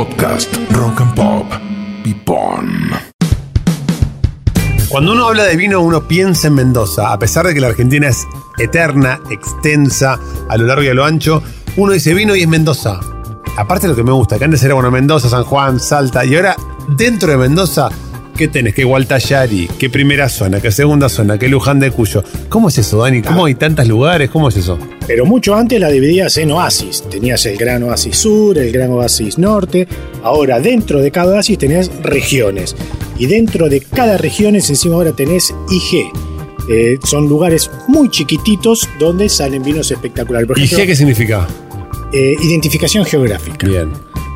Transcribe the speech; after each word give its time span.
Podcast 0.00 0.56
Rock 0.70 1.02
and 1.02 1.14
Pop. 1.14 1.46
Pipón. 2.02 2.88
Cuando 4.88 5.12
uno 5.12 5.26
habla 5.26 5.44
de 5.44 5.56
vino, 5.56 5.82
uno 5.82 6.08
piensa 6.08 6.48
en 6.48 6.54
Mendoza. 6.54 7.12
A 7.12 7.18
pesar 7.18 7.46
de 7.46 7.52
que 7.52 7.60
la 7.60 7.66
Argentina 7.66 8.08
es 8.08 8.26
eterna, 8.58 9.20
extensa, 9.28 10.18
a 10.48 10.56
lo 10.56 10.64
largo 10.64 10.84
y 10.84 10.88
a 10.88 10.94
lo 10.94 11.04
ancho, 11.04 11.42
uno 11.76 11.92
dice 11.92 12.14
vino 12.14 12.34
y 12.34 12.40
es 12.40 12.48
Mendoza. 12.48 12.98
Aparte 13.58 13.82
de 13.82 13.88
lo 13.88 13.96
que 13.96 14.02
me 14.02 14.12
gusta, 14.12 14.38
que 14.38 14.44
antes 14.46 14.62
era 14.62 14.72
bueno 14.72 14.90
Mendoza, 14.90 15.28
San 15.28 15.44
Juan, 15.44 15.78
Salta, 15.78 16.24
y 16.24 16.34
ahora 16.34 16.56
dentro 16.88 17.30
de 17.30 17.36
Mendoza, 17.36 17.90
¿qué 18.40 18.48
tenés? 18.48 18.72
¿Qué 18.74 18.84
Gualtayari? 18.84 19.68
¿Qué 19.78 19.90
primera 19.90 20.30
zona? 20.30 20.62
¿Qué 20.62 20.70
segunda 20.70 21.10
zona? 21.10 21.38
¿Qué 21.38 21.46
Luján 21.46 21.78
de 21.78 21.90
Cuyo? 21.90 22.24
¿Cómo 22.48 22.70
es 22.70 22.78
eso, 22.78 23.02
Dani? 23.02 23.20
¿Cómo 23.20 23.44
hay 23.44 23.54
tantos 23.54 23.86
lugares? 23.86 24.30
¿Cómo 24.30 24.48
es 24.48 24.56
eso? 24.56 24.78
Pero 25.06 25.26
mucho 25.26 25.54
antes 25.54 25.78
la 25.78 25.90
dividías 25.90 26.38
en 26.38 26.50
oasis. 26.50 27.04
Tenías 27.10 27.44
el 27.44 27.58
gran 27.58 27.82
oasis 27.82 28.16
sur, 28.16 28.56
el 28.56 28.72
gran 28.72 28.92
oasis 28.92 29.36
norte. 29.36 29.86
Ahora, 30.22 30.58
dentro 30.58 31.02
de 31.02 31.10
cada 31.10 31.34
oasis 31.34 31.58
tenías 31.58 31.90
regiones. 32.02 32.74
Y 33.18 33.26
dentro 33.26 33.68
de 33.68 33.82
cada 33.82 34.16
región, 34.16 34.56
encima 34.56 34.94
ahora 34.94 35.12
tenés 35.12 35.54
IG. 35.70 36.06
Eh, 36.70 36.98
son 37.04 37.28
lugares 37.28 37.70
muy 37.88 38.08
chiquititos 38.08 38.88
donde 38.98 39.28
salen 39.28 39.62
vinos 39.62 39.90
espectaculares. 39.90 40.48
Por 40.48 40.58
¿Y 40.58 40.62
ejemplo, 40.62 40.78
qué 40.78 40.86
qué 40.86 40.96
significa? 40.96 41.46
eh, 42.14 42.36
identificación 42.42 43.04
geográfica. 43.04 43.66
Bien. 43.66 43.90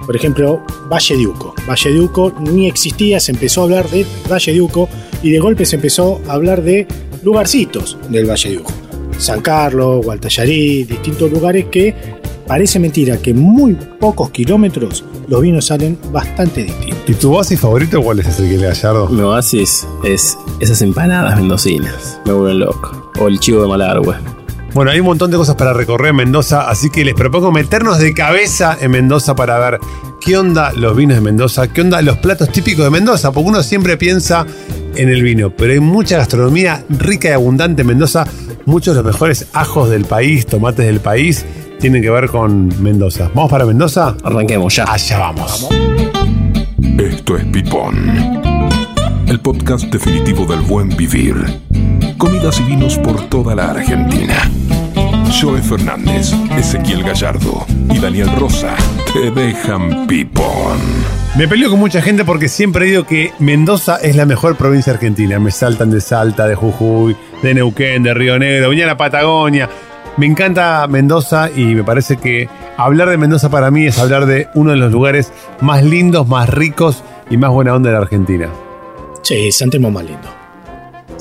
Por 0.07 0.17
ejemplo, 0.17 0.63
Valle 0.91 1.17
de 1.17 1.27
Uco. 1.27 1.55
Valle 1.69 1.93
de 1.93 2.01
Uco 2.01 2.33
ni 2.41 2.67
existía, 2.67 3.21
se 3.21 3.33
empezó 3.33 3.63
a 3.63 3.65
hablar 3.65 3.89
de 3.91 4.07
Valle 4.31 4.53
de 4.53 4.61
Uco 4.61 4.89
y 5.23 5.31
de 5.31 5.39
golpe 5.39 5.65
se 5.65 5.77
empezó 5.77 6.21
a 6.29 6.35
hablar 6.35 6.63
de 6.63 6.87
lugarcitos 7.23 7.97
del 8.11 8.29
Valle 8.29 8.51
de 8.51 8.59
Uco. 8.59 8.73
San 9.19 9.41
Carlos, 9.41 10.05
Gualtallarí, 10.05 10.85
distintos 10.85 11.31
lugares 11.31 11.67
que 11.71 11.95
parece 12.47 12.79
mentira 12.79 13.17
que 13.19 13.31
en 13.31 13.39
muy 13.39 13.75
pocos 13.99 14.31
kilómetros 14.31 15.05
los 15.29 15.41
vinos 15.41 15.67
salen 15.67 15.99
bastante 16.13 16.65
distintos. 16.65 17.09
¿Y 17.09 17.15
tu 17.15 17.35
oasis 17.35 17.59
favorito 17.61 18.03
cuál 18.03 18.19
es 18.19 18.27
ese 18.27 18.49
que 18.49 18.59
le 18.59 18.67
Gallardo? 18.67 19.09
Mi 19.09 19.23
oasis 19.23 19.87
es 20.05 20.37
esas 20.61 20.83
empanadas 20.83 21.37
mendocinas. 21.37 22.21
Me 22.27 22.33
vuelven 22.33 22.61
loco. 22.61 23.13
O 23.21 23.29
el 23.29 23.39
chivo 23.39 23.63
de 23.63 23.69
Malargüe. 23.69 24.17
Bueno, 24.75 24.91
hay 24.91 24.99
un 24.99 25.07
montón 25.07 25.31
de 25.31 25.37
cosas 25.37 25.55
para 25.55 25.73
recorrer 25.73 26.09
en 26.11 26.17
Mendoza, 26.17 26.69
así 26.69 26.91
que 26.91 27.05
les 27.05 27.15
propongo 27.15 27.53
meternos 27.53 28.01
de 28.01 28.13
cabeza 28.13 28.77
en 28.81 28.91
Mendoza 28.91 29.37
para 29.37 29.57
ver 29.61 29.79
qué 30.21 30.37
onda 30.37 30.73
los 30.73 30.97
vinos 30.97 31.17
de 31.17 31.21
Mendoza, 31.21 31.69
qué 31.69 31.83
onda 31.83 32.03
los 32.03 32.19
platos 32.19 32.51
típicos 32.51 32.85
de 32.85 32.91
Mendoza, 32.91 33.31
porque 33.31 33.51
uno 33.51 33.63
siempre 33.63 33.97
piensa 33.97 34.45
en 34.97 35.11
el 35.11 35.23
vino, 35.23 35.51
pero 35.51 35.73
hay 35.75 35.79
mucha 35.79 36.17
gastronomía 36.17 36.85
rica 36.89 37.29
y 37.29 37.33
abundante 37.33 37.83
en 37.83 37.89
Mendoza. 37.89 38.27
Muchos 38.67 38.97
de 38.97 39.03
los 39.05 39.13
mejores 39.13 39.47
ajos 39.53 39.91
del 39.91 40.07
país, 40.07 40.45
tomates 40.45 40.87
del 40.87 40.99
país, 40.99 41.47
tienen 41.79 42.03
que 42.03 42.11
ver 42.11 42.29
con 42.29 42.83
Mendoza. 42.83 43.31
¿Vamos 43.33 43.53
para 43.53 43.65
Mendoza? 43.67 44.17
Arranquemos 44.25 44.75
ya. 44.75 44.87
Allá 44.89 45.19
vamos. 45.19 45.69
Esto 46.99 47.37
es 47.37 47.45
Pipón. 47.45 48.11
El 49.29 49.39
podcast 49.39 49.85
definitivo 49.85 50.47
del 50.47 50.63
buen 50.63 50.89
vivir. 50.97 51.37
Comidas 52.25 52.59
y 52.59 52.63
vinos 52.63 52.97
por 52.97 53.29
toda 53.29 53.55
la 53.55 53.73
Argentina. 53.73 54.51
Joe 55.39 55.61
Fernández, 55.61 56.33
Ezequiel 56.57 57.03
Gallardo 57.03 57.67
y 57.93 57.99
Daniel 57.99 58.31
Rosa 58.39 58.75
te 59.13 59.31
dejan 59.31 60.07
pipón. 60.07 60.79
Me 61.37 61.47
peleo 61.47 61.69
con 61.69 61.81
mucha 61.81 62.01
gente 62.01 62.25
porque 62.25 62.49
siempre 62.49 62.87
digo 62.87 63.05
que 63.05 63.33
Mendoza 63.41 63.97
es 63.97 64.17
la 64.17 64.25
mejor 64.25 64.57
provincia 64.57 64.95
argentina. 64.95 65.39
Me 65.39 65.51
saltan 65.51 65.91
de 65.91 66.01
Salta, 66.01 66.47
de 66.47 66.55
Jujuy, 66.55 67.15
de 67.43 67.53
Neuquén, 67.53 68.03
de 68.03 68.15
Río 68.15 68.39
Negro, 68.39 68.71
venía 68.71 68.85
a 68.85 68.89
la 68.89 68.97
Patagonia. 68.97 69.69
Me 70.17 70.25
encanta 70.25 70.87
Mendoza 70.87 71.51
y 71.55 71.75
me 71.75 71.85
parece 71.85 72.17
que 72.17 72.49
hablar 72.79 73.11
de 73.11 73.19
Mendoza 73.19 73.51
para 73.51 73.71
mí 73.71 73.85
es 73.85 73.99
hablar 73.99 74.25
de 74.25 74.49
uno 74.55 74.71
de 74.71 74.79
los 74.79 74.91
lugares 74.91 75.31
más 75.61 75.85
lindos, 75.85 76.27
más 76.27 76.49
ricos 76.49 77.05
y 77.29 77.37
más 77.37 77.51
buena 77.51 77.75
onda 77.75 77.91
de 77.91 77.97
la 77.97 78.01
Argentina. 78.01 78.49
Sí, 79.21 79.53
San 79.53 79.69
Telmo 79.69 79.91
más 79.91 80.07
lindo. 80.07 80.44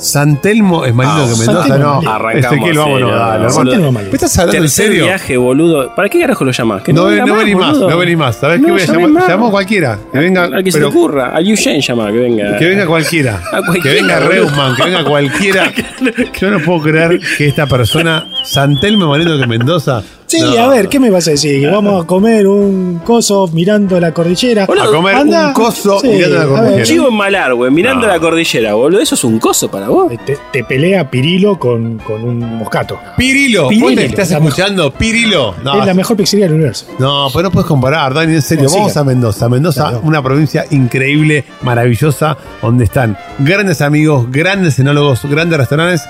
San 0.04 0.42
Telmo 0.42 0.86
es 0.86 0.94
más 0.94 1.08
lindo 1.08 1.24
Ah, 1.24 1.28
que 1.30 1.36
San 1.36 1.46
Mendoza, 1.56 1.68
Telmo 1.74 1.86
no. 1.86 2.00
es 2.00 2.06
lindo. 2.06 2.34
Ezequiel, 2.34 2.78
Arrancamos, 2.78 2.78
vámonos, 2.78 3.12
dale, 3.12 3.24
no, 3.24 3.34
hermano. 3.34 3.50
San 3.50 3.70
Telmo. 3.70 3.92
¿Me 3.94 4.02
estás 4.12 4.38
hablando 4.40 4.62
en 4.64 4.70
serio? 4.70 5.04
viaje, 5.06 5.38
boludo. 5.38 5.96
¿Para 5.96 6.10
qué 6.10 6.20
carajo 6.20 6.44
lo 6.46 6.52
llamás? 6.52 6.84
Que 6.84 6.94
No, 6.94 7.06
venga 7.06 7.26
no 7.26 7.36
venís 7.36 7.56
más, 7.56 7.72
boludo. 7.74 7.90
no 7.90 7.98
venís 7.98 8.18
más. 8.18 8.36
¿Sabés 8.36 8.60
No, 8.60 8.66
qué 8.68 8.72
voy 8.74 8.82
a 8.82 8.86
llamar? 8.86 9.10
más. 9.10 9.24
Llamamos 9.28 9.48
a 9.48 9.52
cualquiera. 9.52 10.00
Que 10.12 10.20
venga, 10.20 10.44
Al 10.44 10.64
que 10.64 10.72
se 10.72 10.80
te 10.80 10.86
ocurra. 10.86 11.30
Al 11.36 11.46
Yuyen 11.46 11.82
llama, 11.82 12.12
que 12.12 12.18
venga. 12.20 12.58
Que 12.58 12.66
venga 12.68 12.86
cualquiera. 12.86 13.42
A 13.54 13.62
Que 13.82 13.90
venga. 13.90 14.20
Reusman, 14.20 14.76
que 14.76 14.84
venga 14.84 15.04
cualquiera. 15.06 15.72
Yo 16.40 16.52
no 16.52 16.60
puedo 16.60 16.82
creer 16.82 17.20
que 17.38 17.48
esta 17.48 17.66
persona, 17.66 18.28
Santelmo 18.44 19.08
más 19.08 19.20
lindo 19.20 19.40
que 19.40 19.48
Mendoza. 19.48 20.04
Sí, 20.26 20.42
No. 20.42 20.64
a 20.64 20.68
ver, 20.70 20.90
¿qué 20.90 21.00
me 21.00 21.10
vas 21.10 21.28
a 21.28 21.32
decir? 21.32 21.60
¿Que 21.62 21.68
vamos 21.68 22.04
a 22.04 22.08
comer 22.08 22.48
un 22.48 23.00
coso 23.06 23.48
mirando 23.54 24.00
la 24.00 24.12
cordillera? 24.14 24.64
A 24.64 24.68
comer 24.68 25.16
Anda. 25.16 25.48
un 25.50 25.54
coso 25.54 26.00
Sí, 26.00 26.08
mirando 26.08 26.38
la 26.40 26.46
cordillera. 26.48 26.84
Chivo 26.84 27.08
en 27.10 27.14
Malargüe, 27.16 27.70
mirando 27.72 28.08
No. 28.08 28.14
la 28.14 28.20
cordillera, 28.20 28.74
boludo. 28.74 29.00
¿Eso 29.02 29.16
es 29.16 29.24
un 29.24 29.38
coso 29.40 29.70
para 29.70 29.90
vos? 29.90 30.12
Te, 30.26 30.38
te 30.52 30.64
pelea 30.64 31.10
Pirilo 31.10 31.60
con, 31.60 32.00
con 32.00 32.24
un 32.24 32.40
moscato. 32.58 32.98
Pirilo, 33.18 33.68
Pirilo. 33.68 33.88
vos 33.88 33.96
te 33.96 34.06
estás 34.06 34.32
La 34.32 34.38
escuchando, 34.38 34.92
Pirilo. 34.92 35.56
No, 35.64 35.80
es 35.80 35.86
la 35.86 35.94
mejor 35.94 36.18
pizzería 36.18 36.46
del 36.46 36.56
universo. 36.56 36.86
no, 37.00 37.28
pero 37.32 37.44
no 37.44 37.52
puedes 37.52 37.68
comparar, 37.68 38.14
Dani, 38.14 38.34
en 38.34 38.42
serio. 38.42 38.70
Vamos 38.74 38.96
a 38.98 39.04
Mendoza. 39.04 39.50
Mendoza, 39.50 39.84
Claro. 39.90 40.02
una 40.04 40.24
provincia 40.24 40.66
increíble, 40.72 41.44
maravillosa, 41.62 42.38
donde 42.62 42.86
están 42.86 43.18
grandes 43.40 43.82
amigos, 43.82 44.26
grandes 44.32 44.80
enólogos, 44.80 45.22
grandes 45.26 45.60
restaurantes. 45.60 46.02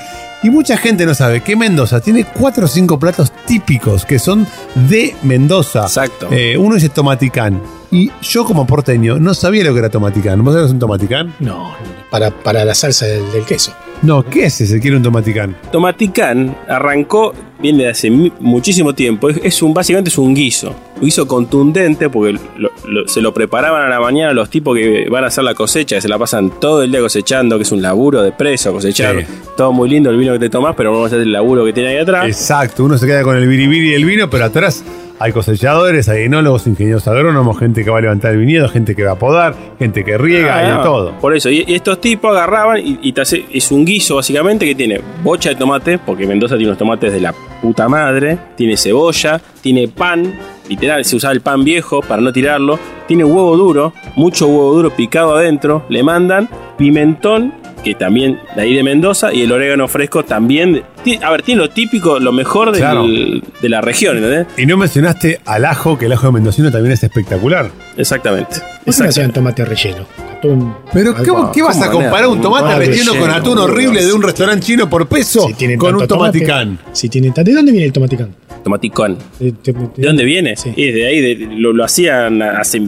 Y 0.43 0.49
mucha 0.49 0.75
gente 0.75 1.05
no 1.05 1.15
sabe 1.15 1.41
que 1.41 1.55
Mendoza 1.55 2.01
tiene 2.01 2.25
cuatro 2.25 2.65
o 2.65 2.67
cinco 2.67 2.99
platos 2.99 3.31
típicos 3.45 4.05
que 4.05 4.19
son 4.19 4.45
de 4.89 5.15
Mendoza. 5.23 5.83
Exacto. 5.83 6.27
Eh, 6.31 6.57
uno 6.57 6.75
dice 6.75 6.89
tomaticán. 6.89 7.61
Y 7.91 8.11
yo 8.21 8.43
como 8.43 8.67
porteño 8.67 9.19
no 9.19 9.33
sabía 9.33 9.63
lo 9.63 9.71
que 9.71 9.79
era 9.79 9.89
tomaticán. 9.89 10.43
¿Vos 10.43 10.53
sabés 10.53 10.71
un 10.71 10.79
tomaticán? 10.79 11.33
No, 11.39 11.73
para, 12.11 12.31
para 12.31 12.65
la 12.65 12.75
salsa 12.75 13.05
del, 13.05 13.31
del 13.31 13.45
queso. 13.45 13.73
No, 14.01 14.23
¿qué 14.23 14.47
es 14.47 14.59
ese? 14.59 14.81
Quiero 14.81 14.97
un 14.97 15.03
tomaticán. 15.03 15.55
Tomaticán 15.71 16.57
arrancó, 16.67 17.33
viene 17.63 17.85
de 17.85 17.89
hace 17.89 18.11
muchísimo 18.11 18.93
tiempo. 18.93 19.29
Es, 19.29 19.39
es 19.43 19.61
un, 19.63 19.73
básicamente 19.73 20.09
es 20.09 20.17
un 20.19 20.35
guiso. 20.35 20.75
Un 20.97 21.01
guiso 21.05 21.27
contundente 21.27 22.09
porque 22.09 22.33
lo- 22.57 22.69
lo- 22.85 23.07
se 23.07 23.21
lo 23.21 23.33
preparaban 23.33 23.81
a 23.81 23.89
la 23.89 23.99
mañana 23.99 24.33
los 24.33 24.49
tipos 24.51 24.77
que 24.77 25.07
van 25.09 25.23
a 25.23 25.27
hacer 25.27 25.43
la 25.43 25.55
cosecha, 25.55 25.95
que 25.95 26.01
se 26.01 26.07
la 26.09 26.19
pasan 26.19 26.51
todo 26.59 26.83
el 26.83 26.91
día 26.91 26.99
cosechando, 26.99 27.57
que 27.57 27.63
es 27.63 27.71
un 27.71 27.81
laburo 27.81 28.21
de 28.21 28.31
preso 28.31 28.71
cosechar. 28.71 29.19
Sí. 29.21 29.25
Todo 29.57 29.71
muy 29.71 29.89
lindo 29.89 30.09
el 30.11 30.17
vino 30.17 30.33
que 30.33 30.39
te 30.39 30.49
tomás, 30.51 30.75
pero 30.77 30.91
vamos 30.91 31.05
a 31.05 31.07
hacer 31.07 31.21
el 31.21 31.31
laburo 31.31 31.65
que 31.65 31.73
tiene 31.73 31.89
ahí 31.89 31.97
atrás. 31.97 32.27
Exacto, 32.27 32.83
uno 32.83 32.97
se 32.97 33.07
queda 33.07 33.23
con 33.23 33.35
el 33.37 33.47
biribiri 33.47 33.91
y 33.91 33.93
el 33.93 34.05
vino, 34.05 34.29
pero 34.29 34.45
atrás 34.45 34.83
hay 35.19 35.31
cosechadores, 35.31 36.09
hay 36.09 36.23
enólogos, 36.23 36.67
ingenieros 36.67 37.07
agrónomos, 37.07 37.57
gente 37.59 37.83
que 37.83 37.89
va 37.89 37.99
a 37.99 38.01
levantar 38.01 38.31
el 38.33 38.39
viñedo, 38.39 38.67
gente 38.69 38.95
que 38.95 39.03
va 39.03 39.11
a 39.13 39.19
podar, 39.19 39.55
gente 39.79 40.03
que 40.03 40.17
riega, 40.17 40.57
hay 40.57 40.71
Ah, 40.71 40.81
todo. 40.83 41.11
Por 41.19 41.35
eso, 41.35 41.49
y, 41.49 41.63
y 41.67 41.75
estos 41.75 42.01
tipos 42.01 42.31
agarraban 42.35 42.79
y, 42.85 42.99
y 43.01 43.13
te 43.13 43.21
hace- 43.21 43.45
es 43.53 43.71
un 43.71 43.85
guiso 43.85 44.15
básicamente 44.15 44.65
que 44.65 44.75
tiene 44.75 44.99
bocha 45.23 45.49
de 45.49 45.55
tomate, 45.55 45.97
porque 45.99 46.25
Mendoza 46.27 46.55
tiene 46.55 46.69
unos 46.71 46.77
tomates 46.79 47.13
de 47.13 47.21
la 47.21 47.33
puta 47.61 47.87
madre, 47.87 48.37
tiene 48.57 48.75
cebolla, 48.75 49.39
tiene 49.61 49.87
pan, 49.87 50.33
literal, 50.67 51.05
se 51.05 51.15
usaba 51.15 51.33
el 51.33 51.41
pan 51.41 51.63
viejo 51.63 52.01
para 52.01 52.21
no 52.21 52.33
tirarlo, 52.33 52.77
tiene 53.07 53.23
huevo 53.23 53.55
duro, 53.55 53.93
mucho 54.15 54.47
huevo 54.47 54.73
duro 54.73 54.89
picado 54.89 55.35
adentro, 55.35 55.85
le 55.89 56.03
mandan 56.03 56.49
pimentón, 56.77 57.53
que 57.83 57.95
también 57.95 58.39
de 58.55 58.61
ahí 58.61 58.73
de 58.75 58.83
Mendoza, 58.83 59.33
y 59.33 59.41
el 59.43 59.51
orégano 59.51 59.87
fresco 59.87 60.23
también. 60.23 60.83
A 61.21 61.31
ver, 61.31 61.41
tiene 61.41 61.61
lo 61.61 61.69
típico, 61.69 62.19
lo 62.19 62.31
mejor 62.31 62.71
del- 62.71 62.81
Claro. 62.81 63.05
de 63.07 63.69
la 63.69 63.81
región, 63.81 64.17
¿entendés? 64.17 64.47
Y 64.57 64.65
no 64.65 64.77
mencionaste 64.77 65.39
al 65.45 65.65
ajo, 65.65 65.97
que 65.97 66.05
el 66.05 66.13
ajo 66.13 66.27
de 66.27 66.33
mendocino 66.33 66.71
también 66.71 66.93
es 66.93 67.03
espectacular. 67.03 67.69
Exactamente. 67.97 68.55
¿Por 68.85 68.93
qué 68.95 69.03
no 69.03 69.09
hacían 69.09 69.31
tomate 69.31 69.65
relleno? 69.65 70.05
Atún. 70.37 70.73
Pero 70.91 71.15
algo. 71.15 71.33
¿cómo, 71.35 71.51
¿qué 71.51 71.61
vas 71.61 71.77
a 71.81 71.87
¿cómo 71.87 71.99
comparar 72.03 72.27
un 72.27 72.41
tomate 72.41 72.75
relleno 72.77 73.15
con 73.15 73.29
atún 73.29 73.57
horrible 73.59 74.03
de 74.03 74.11
un 74.13 74.21
restaurante 74.21 74.65
chino 74.65 74.89
por 74.89 75.07
peso 75.07 75.47
Si 75.47 75.53
tienen 75.53 75.77
con 75.77 75.95
un 75.95 76.07
tomate, 76.07 76.39
tomaticán? 76.39 76.79
Si 76.91 77.07
¿De 77.07 77.21
dónde 77.53 77.71
viene 77.71 77.85
el 77.85 77.93
tomaticán? 77.93 78.35
Tomaticón. 78.63 79.17
¿De, 79.39 79.51
de- 79.51 79.73
¿De 79.95 80.07
dónde 80.07 80.23
viene? 80.23 80.55
Sí. 80.55 80.71
Y 80.75 80.91
de 80.91 81.05
ahí 81.07 81.21
de- 81.21 81.47
lo, 81.57 81.73
lo 81.73 81.83
hacían 81.83 82.41
hace 82.41 82.81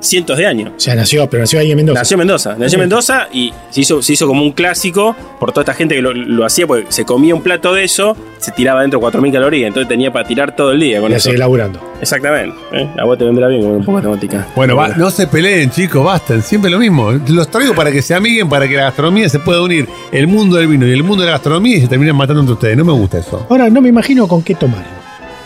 cientos 0.00 0.36
de 0.38 0.46
años. 0.46 0.72
O 0.76 0.80
sea, 0.80 0.94
nació, 0.96 1.28
pero 1.30 1.42
nació 1.44 1.60
ahí 1.60 1.70
en 1.70 1.76
Mendoza. 1.76 2.00
Nació 2.00 2.14
en 2.14 2.18
Mendoza, 2.18 2.56
nació 2.58 2.76
en 2.76 2.80
Mendoza 2.80 3.28
y 3.32 3.52
se 3.70 3.80
hizo, 3.80 4.02
se 4.02 4.12
hizo 4.14 4.26
como 4.26 4.42
un 4.42 4.52
clásico 4.52 5.14
por 5.38 5.52
toda 5.52 5.62
esta 5.62 5.74
gente 5.74 5.94
que 5.94 6.02
lo, 6.02 6.12
lo 6.12 6.44
hacía, 6.44 6.66
porque 6.66 6.86
se 6.88 7.04
comía 7.04 7.34
un 7.34 7.42
plato 7.42 7.59
de 7.72 7.84
eso, 7.84 8.16
se 8.38 8.50
tiraba 8.52 8.80
dentro 8.82 9.00
4.000 9.00 9.32
calorías, 9.32 9.68
entonces 9.68 9.88
tenía 9.88 10.12
para 10.12 10.26
tirar 10.26 10.56
todo 10.56 10.72
el 10.72 10.80
día 10.80 11.00
con 11.00 11.10
Ya 11.10 11.18
eso. 11.18 11.28
sigue 11.28 11.38
laburando. 11.38 11.78
Exactamente. 12.00 12.56
¿eh? 12.72 12.88
A 12.98 13.04
vos 13.04 13.16
te 13.18 13.24
vendrá 13.24 13.46
bien 13.48 13.62
con 13.62 13.72
un 13.72 13.84
poco 13.84 13.98
de 13.98 14.02
temática. 14.04 14.46
Bueno, 14.56 14.74
va, 14.76 14.88
no 14.88 15.10
se 15.10 15.26
peleen, 15.26 15.70
chicos, 15.70 16.02
basten, 16.04 16.42
siempre 16.42 16.70
lo 16.70 16.78
mismo. 16.78 17.12
Los 17.28 17.48
traigo 17.48 17.74
para 17.74 17.92
que 17.92 18.00
se 18.02 18.14
amiguen, 18.14 18.48
para 18.48 18.66
que 18.66 18.76
la 18.76 18.84
gastronomía 18.84 19.28
se 19.28 19.38
pueda 19.38 19.62
unir. 19.62 19.86
El 20.10 20.26
mundo 20.26 20.56
del 20.56 20.66
vino 20.68 20.86
y 20.86 20.92
el 20.92 21.02
mundo 21.04 21.22
de 21.22 21.26
la 21.26 21.32
gastronomía 21.32 21.76
y 21.76 21.80
se 21.82 21.88
terminan 21.88 22.16
matando 22.16 22.40
entre 22.40 22.54
ustedes. 22.54 22.76
No 22.76 22.84
me 22.84 22.92
gusta 22.92 23.18
eso. 23.18 23.46
Ahora 23.50 23.68
no 23.68 23.80
me 23.80 23.88
imagino 23.90 24.26
con 24.26 24.42
qué 24.42 24.54
tomar. 24.54 24.84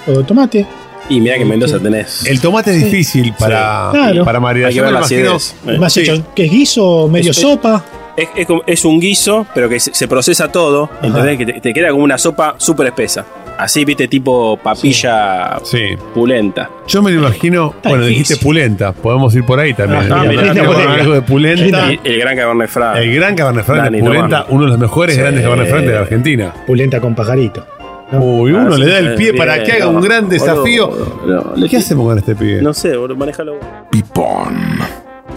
O 0.07 0.23
tomate. 0.23 0.65
Y 1.09 1.21
mira 1.21 1.35
que 1.37 1.43
en 1.43 1.49
Mendoza 1.49 1.79
tenés. 1.79 2.25
El 2.25 2.41
tomate 2.41 2.71
es 2.75 2.83
difícil 2.85 3.35
para, 3.39 3.91
Claro. 3.93 4.25
para 4.25 4.41
maridar. 4.41 4.69
Hay 4.71 4.75
que 4.75 4.81
ver 4.81 4.93
las 4.93 5.11
ideas. 5.11 5.55
Eh. 5.67 5.77
Más 5.79 5.93
Sí. 5.93 6.01
hecho, 6.01 6.23
que 6.35 6.47
es 6.47 6.51
guiso, 6.51 7.09
medio 7.09 7.35
sopa. 7.35 7.85
Es, 8.17 8.29
es 8.67 8.85
un 8.85 9.01
guiso, 9.01 9.47
pero 9.55 9.69
que 9.69 9.81
se, 9.81 9.93
se 9.93 10.07
procesa 10.09 10.51
todo, 10.53 10.89
¿entendés? 11.03 11.37
Que 11.39 11.47
te, 11.47 11.61
te 11.61 11.73
queda 11.75 11.91
como 11.91 12.05
una 12.05 12.17
sopa 12.19 12.55
súper 12.59 12.87
espesa. 12.89 13.25
Así, 13.59 13.85
viste, 13.85 14.09
tipo 14.09 14.57
papilla 14.57 15.59
Sí. 15.63 15.97
pulenta. 16.13 16.69
Yo 16.89 17.03
me 17.03 17.11
lo 17.13 17.21
imagino, 17.21 17.75
bueno, 17.85 18.05
difícil. 18.05 18.09
dijiste 18.19 18.37
pulenta, 18.45 18.93
podemos 18.93 19.35
ir 19.35 19.45
por 19.45 19.61
ahí 19.61 19.75
también. 19.75 20.13
Ah, 20.13 20.23
algo 20.23 21.15
de 21.15 21.23
pulenta. 21.23 21.93
Y 21.93 22.01
el 22.05 22.19
gran 22.19 22.37
Cabernet 22.37 22.69
Franc. 22.69 22.97
El 22.97 23.15
gran 23.15 23.35
Cabernet 23.37 23.65
Franc 23.65 23.91
de 23.91 23.99
Pulenta, 24.01 24.47
uno 24.49 24.65
de 24.65 24.71
los 24.71 24.79
mejores 24.79 25.15
Sí. 25.15 25.21
grandes 25.21 25.43
Cabernet 25.45 25.69
Franc 25.69 25.85
de 25.85 25.93
la 25.93 26.01
Argentina. 26.01 26.53
Pulenta 26.67 27.01
con 27.01 27.15
pajarito. 27.15 27.65
¿no? 28.13 28.21
Uy, 28.21 28.53
uno 28.53 28.75
Ah, 28.75 28.79
le 28.79 28.87
da 28.87 28.99
el 28.99 29.15
pie 29.15 29.33
bien, 29.33 29.37
para 29.37 29.63
que 29.63 29.73
haga 29.73 29.89
un 29.89 30.01
gran 30.01 30.29
desafío. 30.29 30.91
no, 31.27 31.69
¿Qué 31.69 31.77
hacemos 31.79 32.07
con 32.07 32.19
este 32.19 32.35
pibe? 32.37 32.61
No 32.61 32.75
sé, 32.75 32.97
manejalo. 33.17 33.55
Pipón. 33.91 34.57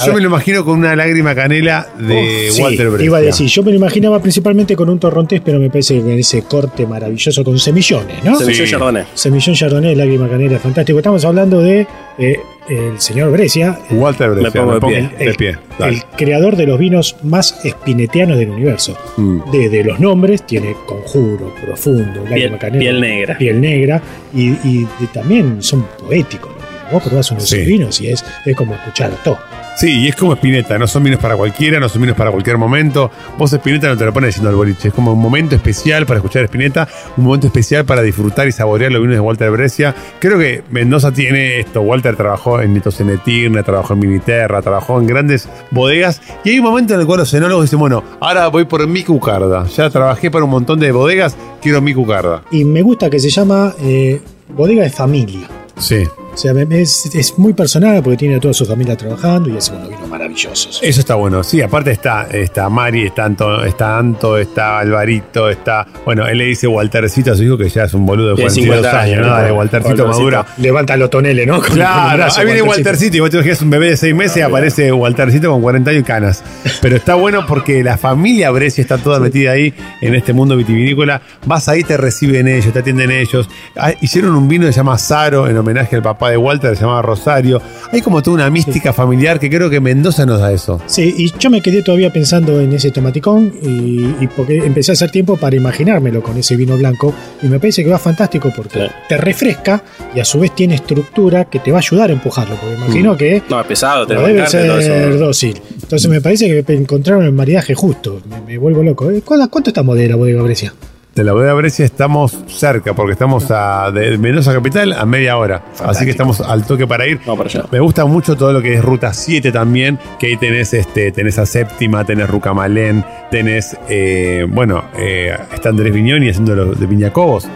Yo 0.05 0.13
me 0.13 0.21
lo 0.21 0.27
imagino 0.27 0.63
con 0.63 0.79
una 0.79 0.95
lágrima 0.95 1.33
canela 1.35 1.87
de 1.97 2.49
Sí, 2.51 2.61
Walter 2.61 2.89
Brescia. 2.89 3.05
iba 3.05 3.17
a 3.17 3.21
decir, 3.21 3.47
yo 3.47 3.63
me 3.63 3.71
lo 3.71 3.77
imaginaba 3.77 4.21
principalmente 4.21 4.75
con 4.75 4.89
un 4.89 4.99
torrontés, 4.99 5.41
pero 5.43 5.59
me 5.59 5.69
parece 5.69 5.95
que 5.95 6.01
con 6.01 6.11
ese 6.11 6.43
corte 6.43 6.85
maravilloso 6.85 7.43
con 7.43 7.57
semillones, 7.59 8.23
¿no? 8.23 8.37
Semillón 8.37 8.65
Sí. 8.67 8.71
Chardonnay. 8.71 9.03
Semillón 9.13 9.55
Chardonnay, 9.55 9.95
lágrima 9.95 10.29
canela, 10.29 10.59
fantástico. 10.59 10.99
Estamos 10.99 11.25
hablando 11.25 11.61
de 11.61 11.87
eh, 12.19 12.37
el 12.69 12.99
señor 13.01 13.31
Brescia, 13.31 13.79
Walter 13.91 14.29
Brescia. 14.31 14.61
Me 14.63 14.79
pongo 14.79 14.91
de 14.91 15.07
pie. 15.09 15.25
de 15.25 15.33
pie. 15.33 15.57
Dale. 15.79 15.95
el 15.97 16.03
creador 16.15 16.55
de 16.55 16.67
los 16.67 16.77
vinos 16.79 17.15
más 17.23 17.59
espinetianos 17.65 18.37
del 18.37 18.49
universo. 18.49 18.97
Mm. 19.17 19.51
Desde 19.51 19.83
los 19.83 19.99
nombres, 19.99 20.45
tiene 20.45 20.75
conjuro, 20.85 21.53
profundo, 21.63 22.21
lágrima 22.23 22.35
Piel, 22.35 22.57
canela, 22.57 22.79
piel 22.79 23.01
negra. 23.01 23.37
piel 23.37 23.61
negra, 23.61 24.01
y, 24.33 24.49
y 24.63 24.87
de- 24.99 25.07
también 25.13 25.61
son 25.61 25.85
poéticos 25.99 26.51
los 26.51 26.57
vinos. 26.63 26.91
Vos 26.91 27.03
probás 27.03 27.31
unos 27.31 27.49
Sí. 27.49 27.59
vinos 27.65 27.99
y 27.99 28.07
es, 28.09 28.23
es 28.45 28.55
como 28.55 28.73
escuchar 28.75 29.11
todo. 29.23 29.37
Sí, 29.77 30.05
y 30.05 30.07
es 30.07 30.15
como 30.15 30.33
Spinetta, 30.33 30.79
no 30.79 30.87
son 30.87 31.03
vinos 31.03 31.19
para 31.19 31.35
cualquiera, 31.35 31.79
no 31.79 31.87
son 31.87 32.01
vinos 32.01 32.17
para 32.17 32.31
cualquier 32.31 32.57
momento. 32.57 33.11
Vos 33.37 33.53
Spinetta 33.53 33.87
no 33.89 33.95
te 33.95 34.05
lo 34.05 34.11
pones 34.11 34.29
diciendo 34.29 34.49
al 34.49 34.55
boliche, 34.55 34.87
es 34.87 34.93
como 34.93 35.13
un 35.13 35.19
momento 35.19 35.55
especial 35.55 36.07
para 36.07 36.17
escuchar 36.17 36.43
Spinetta, 36.45 36.87
un 37.15 37.25
momento 37.25 37.45
especial 37.45 37.85
para 37.85 38.01
disfrutar 38.01 38.47
y 38.47 38.51
saborear 38.51 38.91
los 38.91 39.03
vinos 39.03 39.17
de 39.17 39.19
Walter 39.19 39.51
Brescia. 39.51 39.93
Creo 40.17 40.39
que 40.39 40.63
Mendoza 40.71 41.11
tiene 41.11 41.59
esto, 41.59 41.81
Walter 41.81 42.15
trabajó 42.15 42.59
en 42.59 42.81
Cenetirne, 42.81 43.61
trabajó 43.61 43.93
en 43.93 43.99
Miniterra, 43.99 44.63
trabajó 44.63 44.99
en 44.99 45.05
grandes 45.05 45.47
bodegas, 45.69 46.23
y 46.43 46.49
hay 46.49 46.57
un 46.57 46.65
momento 46.65 46.95
en 46.95 47.01
el 47.01 47.05
cual 47.05 47.19
los 47.19 47.33
enólogos 47.35 47.65
dicen, 47.65 47.77
bueno, 47.77 48.03
ahora 48.19 48.47
voy 48.47 48.65
por 48.65 48.87
mi 48.87 49.03
cucarda, 49.03 49.67
ya 49.67 49.91
trabajé 49.91 50.31
para 50.31 50.43
un 50.43 50.49
montón 50.49 50.79
de 50.79 50.91
bodegas, 50.91 51.37
quiero 51.61 51.83
mi 51.83 51.93
cucarda. 51.93 52.41
Y 52.49 52.65
me 52.65 52.81
gusta 52.81 53.11
que 53.11 53.19
se 53.19 53.29
llama 53.29 53.75
eh, 53.79 54.21
bodega 54.49 54.81
de 54.81 54.89
familia. 54.89 55.47
Sí. 55.77 56.03
O 56.37 56.39
sea, 56.39 56.51
es, 56.51 57.15
es 57.15 57.39
muy 57.39 57.53
personal 57.53 58.03
porque 58.03 58.17
tiene 58.17 58.35
a 58.35 58.39
toda 58.39 58.53
su 58.53 58.63
familia 58.63 58.95
trabajando 58.95 59.49
y 59.49 59.57
hace 59.57 59.73
unos 59.73 59.89
vinos 59.89 60.07
maravillosos. 60.45 60.79
Eso 60.83 60.99
está 60.99 61.15
bueno. 61.15 61.43
Sí, 61.43 61.61
aparte 61.61 61.91
está, 61.91 62.27
está 62.31 62.69
Mari, 62.69 63.07
está 63.07 63.25
Anto, 63.25 63.63
está 63.63 63.97
Anto, 63.97 64.37
está 64.37 64.79
Alvarito, 64.79 65.49
está. 65.49 65.85
Bueno, 66.05 66.27
él 66.27 66.37
le 66.37 66.45
dice 66.45 66.67
Waltercito 66.67 67.31
a 67.31 67.35
su 67.35 67.43
hijo 67.43 67.57
que 67.57 67.69
ya 67.69 67.83
es 67.83 67.93
un 67.93 68.05
boludo 68.05 68.29
de 68.29 68.35
Tiene 68.35 68.51
42 68.51 68.75
50 68.91 69.01
años, 69.01 69.27
años, 69.27 69.49
¿no? 69.49 69.55
Waltercito 69.55 69.89
Waltercito. 70.03 70.07
madura. 70.07 70.45
Levanta 70.57 70.97
los 70.97 71.09
toneles, 71.09 71.47
¿no? 71.47 71.53
Con- 71.55 71.63
con 71.67 71.71
el 71.71 71.77
Claro, 71.77 72.17
brazo, 72.17 72.39
ahí 72.39 72.45
viene 72.45 72.61
Waltercito 72.61 73.17
y 73.17 73.19
vos 73.19 73.29
te 73.29 73.37
imaginas 73.37 73.61
un 73.61 73.69
bebé 73.69 73.89
de 73.89 73.97
6 73.97 74.15
meses 74.15 74.37
y 74.37 74.41
aparece 74.41 74.91
Waltercito 74.91 75.51
con 75.51 75.61
40 75.61 75.91
años 75.91 76.01
y 76.01 76.05
canas. 76.05 76.43
Pero 76.81 76.95
está 76.95 77.15
bueno 77.15 77.45
porque 77.47 77.83
la 77.83 77.97
familia 77.97 78.51
Brescia 78.51 78.81
está 78.81 78.97
toda 78.97 79.19
metida 79.19 79.51
ahí 79.51 79.73
en 80.01 80.15
este 80.15 80.33
mundo 80.33 80.55
vitivinícola. 80.55 81.21
Vas 81.45 81.67
ahí, 81.67 81.83
te 81.83 81.97
reciben 81.97 82.47
ellos, 82.47 82.71
te 82.73 82.79
atienden 82.79 83.11
ellos. 83.11 83.49
Ah, 83.75 83.91
Hicieron 84.01 84.35
un 84.35 84.47
vino 84.47 84.65
que 84.67 84.71
se 84.73 84.77
llama 84.77 84.97
Saro 84.97 85.47
en 85.47 85.57
homenaje 85.57 85.95
al 85.95 86.01
papá 86.03 86.29
de 86.29 86.37
Walter, 86.37 86.75
se 86.75 86.83
llama 86.83 87.01
Rosario. 87.01 87.61
Hay 87.91 88.01
como 88.01 88.21
toda 88.21 88.35
una 88.35 88.49
mística 88.49 88.93
familiar 88.93 89.39
que 89.39 89.49
creo 89.49 89.69
que 89.69 89.79
Mendoza 89.79 90.25
nos 90.27 90.39
da 90.39 90.51
eso. 90.51 90.79
Sí, 90.85 91.13
y 91.17 91.33
yo 91.39 91.49
me 91.49 91.61
quedé 91.61 91.81
todavía 91.81 92.13
pensando 92.13 92.61
en 92.61 92.71
ese 92.73 92.91
tomaticón 92.91 93.51
y, 93.63 94.23
y 94.23 94.27
porque 94.35 94.57
empecé 94.57 94.91
a 94.91 94.93
hacer 94.93 95.09
tiempo 95.09 95.37
para 95.37 95.55
imaginármelo 95.55 96.21
con 96.21 96.37
ese 96.37 96.55
vino 96.55 96.77
blanco 96.77 97.13
y 97.41 97.47
me 97.47 97.59
parece 97.59 97.83
que 97.83 97.89
va 97.89 97.97
fantástico 97.97 98.53
porque 98.55 98.77
Sí. 98.79 98.85
te 99.09 99.17
refresca 99.17 99.81
y 100.15 100.19
a 100.19 100.25
su 100.25 100.39
vez 100.39 100.53
tiene 100.53 100.75
estructura 100.75 101.45
que 101.45 101.59
te 101.59 101.71
va 101.71 101.77
a 101.77 101.81
ayudar 101.81 102.09
a 102.11 102.13
empujarlo, 102.13 102.55
porque 102.55 102.75
imagino 102.75 103.17
que 103.17 103.41
No, 103.49 103.59
es 103.61 103.65
pesado, 103.65 104.05
que 104.05 104.13
debe 104.13 104.47
ser 104.47 105.17
dócil. 105.17 105.59
Entonces 105.81 106.09
me 106.09 106.21
parece 106.21 106.63
que 106.63 106.73
encontraron 106.73 107.23
el 107.23 107.31
maridaje 107.31 107.73
justo, 107.73 108.21
me, 108.29 108.41
me 108.41 108.57
vuelvo 108.57 108.83
loco. 108.83 109.09
Eh, 109.09 109.21
¿Cuánto, 109.23 109.71
de 109.71 110.07
la 110.07 110.15
bodega 110.15 110.41
Brescia? 110.43 110.73
De 111.17 111.23
la 111.23 111.33
bodega 111.33 111.55
Brescia 111.55 111.83
estamos 111.83 112.37
cerca, 112.45 112.93
porque 112.93 113.13
estamos 113.13 113.49
a, 113.49 113.89
de 113.89 114.19
Mendoza 114.19 114.53
Capital 114.53 114.93
a 114.93 115.03
media 115.03 115.35
hora. 115.39 115.63
Así 115.83 116.05
que 116.05 116.11
estamos 116.11 116.41
al 116.41 116.63
toque 116.63 116.85
para 116.85 117.07
ir. 117.07 117.19
Vamos 117.25 117.39
para 117.39 117.49
allá. 117.49 117.69
Me 117.71 117.79
gusta 117.79 118.05
mucho 118.05 118.35
todo 118.35 118.53
lo 118.53 118.61
que 118.61 118.75
es 118.75 118.85
Ruta 118.85 119.11
7 119.11 119.51
también, 119.51 119.97
que 120.19 120.27
ahí 120.27 120.37
tenés, 120.37 120.75
este, 120.75 121.11
tenés 121.11 121.39
a 121.39 121.47
Séptima, 121.47 122.05
tenés 122.05 122.29
Rucamalén, 122.29 123.03
tenés, 123.31 123.75
eh, 123.89 124.45
bueno, 124.47 124.83
eh, 124.95 125.35
está 125.51 125.69
Andrés 125.69 125.91
Viñoni 125.91 126.29
haciendo 126.29 126.53
lo 126.53 126.65
de 126.75 126.85
Viñacobos, 126.85 127.47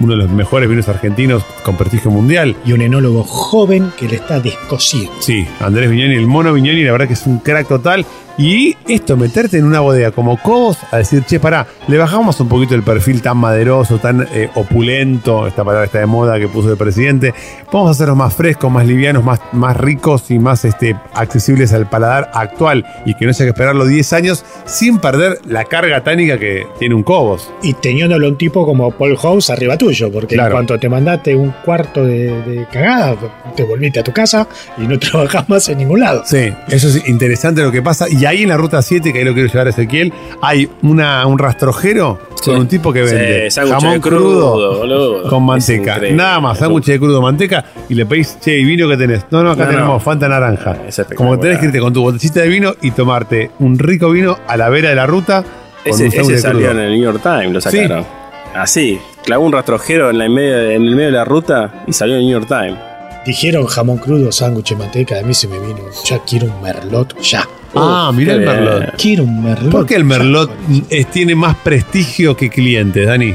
uno 0.00 0.14
de 0.14 0.16
los 0.16 0.30
mejores 0.30 0.70
vinos 0.70 0.88
argentinos 0.88 1.44
con 1.62 1.76
prestigio 1.76 2.10
mundial. 2.10 2.56
Y 2.64 2.72
un 2.72 2.80
enólogo 2.80 3.22
joven 3.22 3.92
que 3.98 4.08
le 4.08 4.16
está 4.16 4.40
descosiendo. 4.40 5.12
Sí, 5.20 5.46
Andrés 5.60 5.90
Viñoni, 5.90 6.14
el 6.14 6.26
mono 6.26 6.54
Viñoni, 6.54 6.84
la 6.84 6.92
verdad 6.92 7.06
que 7.06 7.12
es 7.12 7.26
un 7.26 7.40
crack 7.40 7.68
total. 7.68 8.06
Y 8.42 8.74
esto, 8.88 9.18
meterte 9.18 9.58
en 9.58 9.66
una 9.66 9.80
bodega 9.80 10.12
como 10.12 10.38
Cobos 10.38 10.78
a 10.90 10.96
decir, 10.96 11.22
che, 11.24 11.38
pará, 11.38 11.66
le 11.88 11.98
bajamos 11.98 12.40
un 12.40 12.48
poquito 12.48 12.74
el 12.74 12.82
perfil 12.82 13.20
tan 13.20 13.36
maderoso, 13.36 13.98
tan 13.98 14.26
eh, 14.32 14.48
opulento, 14.54 15.46
esta 15.46 15.62
palabra 15.62 15.84
está 15.84 15.98
de 15.98 16.06
moda 16.06 16.38
que 16.38 16.48
puso 16.48 16.70
el 16.70 16.78
presidente. 16.78 17.34
Vamos 17.70 17.88
a 17.88 17.90
hacerlos 17.90 18.16
más 18.16 18.34
frescos, 18.34 18.72
más 18.72 18.86
livianos, 18.86 19.22
más, 19.22 19.40
más 19.52 19.76
ricos 19.76 20.30
y 20.30 20.38
más 20.38 20.64
este, 20.64 20.96
accesibles 21.12 21.74
al 21.74 21.90
paladar 21.90 22.30
actual 22.32 22.86
y 23.04 23.12
que 23.12 23.26
no 23.26 23.30
haya 23.30 23.44
que 23.44 23.50
esperarlo 23.50 23.84
10 23.84 24.10
años 24.14 24.42
sin 24.64 25.00
perder 25.00 25.38
la 25.44 25.64
carga 25.66 26.02
tánica 26.02 26.38
que 26.38 26.66
tiene 26.78 26.94
un 26.94 27.02
Cobos. 27.02 27.50
Y 27.62 27.74
teniéndolo 27.74 28.26
un 28.26 28.38
tipo 28.38 28.64
como 28.64 28.90
Paul 28.90 29.18
House 29.18 29.50
arriba 29.50 29.76
tuyo, 29.76 30.10
porque 30.10 30.36
Claro. 30.36 30.48
en 30.48 30.52
cuanto 30.54 30.78
te 30.78 30.88
mandaste 30.88 31.36
un 31.36 31.50
cuarto 31.62 32.06
de, 32.06 32.40
de 32.44 32.66
cagada, 32.72 33.16
te 33.54 33.64
volviste 33.64 34.00
a 34.00 34.02
tu 34.02 34.14
casa 34.14 34.48
y 34.78 34.86
no 34.86 34.98
trabajás 34.98 35.46
más 35.50 35.68
en 35.68 35.76
ningún 35.76 36.00
lado. 36.00 36.22
Sí, 36.24 36.50
eso 36.68 36.88
es 36.88 37.06
interesante 37.06 37.60
lo 37.60 37.70
que 37.70 37.82
pasa. 37.82 38.06
Y 38.08 38.29
ahí 38.30 38.42
en 38.42 38.48
la 38.48 38.56
ruta 38.56 38.80
7, 38.82 39.12
que 39.12 39.18
ahí 39.20 39.24
lo 39.24 39.34
quiero 39.34 39.48
llevar 39.48 39.66
a 39.66 39.70
Ezequiel, 39.70 40.12
hay 40.42 40.68
una, 40.82 41.26
un 41.26 41.38
rastrojero 41.38 42.18
Sí. 42.40 42.50
con 42.50 42.60
un 42.60 42.68
tipo 42.68 42.90
que 42.90 43.02
vende 43.02 43.50
Sí, 43.50 43.60
jamón 43.60 43.92
de 43.94 44.00
crudo, 44.00 44.52
crudo, 44.54 44.78
boludo. 44.78 45.28
con 45.28 45.44
manteca. 45.44 45.98
Nada 46.12 46.40
más, 46.40 46.58
sándwich 46.58 46.86
de 46.86 46.98
crudo, 46.98 47.20
manteca, 47.20 47.64
y 47.88 47.94
le 47.94 48.06
pedís, 48.06 48.38
che, 48.40 48.56
¿y 48.58 48.64
vino 48.64 48.88
que 48.88 48.96
tenés? 48.96 49.26
No, 49.30 49.42
no, 49.42 49.50
acá 49.50 49.64
No, 49.64 49.70
tenemos 49.70 49.92
no. 49.94 50.00
Fanta 50.00 50.26
naranja. 50.28 50.76
Es. 50.88 51.02
Como 51.16 51.32
que 51.32 51.38
tenés 51.42 51.58
que 51.58 51.66
irte 51.66 51.80
con 51.80 51.92
tu 51.92 52.00
botellita 52.00 52.40
de 52.40 52.48
vino 52.48 52.74
y 52.80 52.92
tomarte 52.92 53.50
un 53.58 53.78
rico 53.78 54.10
vino 54.10 54.38
a 54.48 54.56
la 54.56 54.70
vera 54.70 54.88
de 54.88 54.94
la 54.94 55.04
ruta. 55.06 55.42
Con 55.42 55.92
Ese, 55.92 56.04
un 56.06 56.10
sándwich 56.12 56.36
ese 56.36 56.46
de 56.48 56.52
crudo. 56.54 56.64
salió 56.66 56.70
en 56.70 56.78
el 56.86 56.92
New 56.92 57.02
York 57.12 57.20
Times, 57.22 57.52
lo 57.52 57.60
sacaron. 57.60 58.06
Así, 58.54 58.98
clavó 59.24 59.44
un 59.44 59.52
rastrojero 59.52 60.08
en, 60.10 60.18
la 60.18 60.28
medio, 60.30 60.70
en 60.70 60.82
el 60.82 60.90
medio 60.96 61.06
de 61.06 61.12
la 61.12 61.24
ruta 61.26 61.84
y 61.86 61.92
salió 61.92 62.14
en 62.14 62.20
el 62.22 62.26
New 62.28 62.38
York 62.40 62.48
Times. 62.48 62.78
Dijeron 63.26 63.66
jamón 63.66 63.98
crudo, 63.98 64.32
sándwich 64.32 64.70
de 64.70 64.76
manteca, 64.76 65.18
a 65.18 65.22
mí 65.22 65.34
se 65.34 65.46
me 65.46 65.58
vino, 65.58 65.80
ya 66.06 66.18
quiero 66.24 66.46
un 66.46 66.62
merlot, 66.62 67.20
ya. 67.20 67.46
Ah, 67.74 68.10
mirá 68.14 68.34
el 68.34 68.40
merlot. 68.40 68.96
Quiero 69.00 69.24
un 69.24 69.42
merlot. 69.42 69.70
¿Por 69.70 69.86
qué 69.86 69.94
el 69.96 70.04
merlot 70.04 70.50
eh, 70.90 71.04
tiene 71.12 71.34
más 71.34 71.54
prestigio 71.56 72.36
que 72.36 72.48
clientes, 72.50 73.06
Dani? 73.06 73.34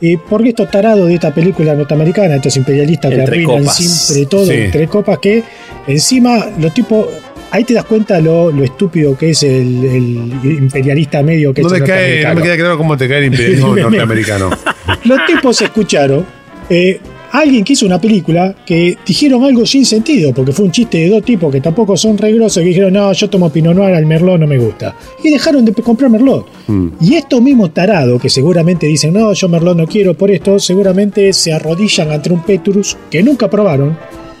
Y 0.00 0.16
porque 0.18 0.50
estos 0.50 0.70
tarados 0.70 1.08
de 1.08 1.14
esta 1.14 1.32
película 1.32 1.74
norteamericana, 1.74 2.36
estos 2.36 2.56
imperialistas 2.58 3.10
que 3.10 3.16
Entre 3.20 3.34
arruinan 3.36 3.60
copas. 3.64 3.76
siempre 3.76 4.26
todo, 4.26 4.46
Sí. 4.46 4.52
entre 4.52 4.86
copas, 4.88 5.18
que 5.18 5.42
encima 5.86 6.46
los 6.60 6.74
tipos. 6.74 7.06
Ahí 7.50 7.62
te 7.64 7.72
das 7.74 7.84
cuenta 7.84 8.20
lo, 8.20 8.50
lo 8.50 8.64
estúpido 8.64 9.16
que 9.16 9.30
es 9.30 9.42
el, 9.44 9.84
el 9.84 10.58
imperialista 10.58 11.22
medio 11.22 11.54
que 11.54 11.62
No 11.62 11.68
es 11.68 11.80
el 11.80 11.84
cae, 11.84 12.24
no 12.26 12.34
me 12.34 12.42
queda 12.42 12.56
claro 12.56 12.76
cómo 12.76 12.96
te 12.96 13.08
cae 13.08 13.18
el 13.18 13.24
imperialismo 13.26 13.68
Me- 13.72 13.76
me- 13.76 13.82
norteamericano. 13.82 14.50
Los 15.04 15.24
tipos 15.26 15.62
escucharon 15.62 16.26
eh, 16.68 17.00
alguien 17.40 17.64
que 17.64 17.72
hizo 17.74 17.86
una 17.86 18.00
película 18.00 18.54
que 18.64 18.96
dijeron 19.06 19.44
algo 19.44 19.64
sin 19.66 19.84
sentido, 19.84 20.32
porque 20.34 20.52
fue 20.52 20.64
un 20.66 20.70
chiste 20.72 20.98
de 20.98 21.08
dos 21.08 21.22
tipos 21.24 21.52
que 21.52 21.60
tampoco 21.60 21.96
son 21.96 22.16
regrosos, 22.18 22.62
que 22.62 22.68
dijeron, 22.68 22.92
no, 22.92 23.12
yo 23.12 23.28
tomo 23.30 23.50
Pinot 23.50 23.74
Noir, 23.74 23.94
al 23.94 24.06
Merlot 24.06 24.38
no 24.40 24.46
me 24.46 24.58
gusta. 24.58 24.94
Y 25.22 25.30
dejaron 25.30 25.64
de 25.64 25.72
comprar 25.72 26.10
Merlot. 26.10 26.46
Mm. 26.68 26.88
Y 27.00 27.14
estos 27.14 27.40
mismos 27.42 27.72
tarados 27.74 28.20
que 28.20 28.28
seguramente 28.30 28.86
dicen, 28.86 29.12
no, 29.14 29.32
yo 29.32 29.48
Merlot 29.48 29.76
no 29.76 29.86
quiero 29.86 30.14
por 30.14 30.30
esto, 30.30 30.58
seguramente 30.58 31.32
se 31.32 31.52
arrodillan 31.52 32.10
ante 32.10 32.32
un 32.32 32.42
Petrus 32.42 32.96
que 33.10 33.22
nunca 33.22 33.48
probaron 33.50 33.96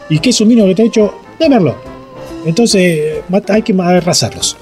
y 0.08 0.18
que 0.18 0.30
es 0.30 0.40
un 0.40 0.48
vino 0.48 0.64
que 0.66 0.74
te 0.74 0.82
ha 0.82 0.86
hecho 0.86 1.14
de 1.38 1.48
Merlot. 1.48 1.76
Entonces 2.44 3.16
mata- 3.28 3.54
hay 3.54 3.62
que 3.62 3.74
arrasarlos. 3.78 4.56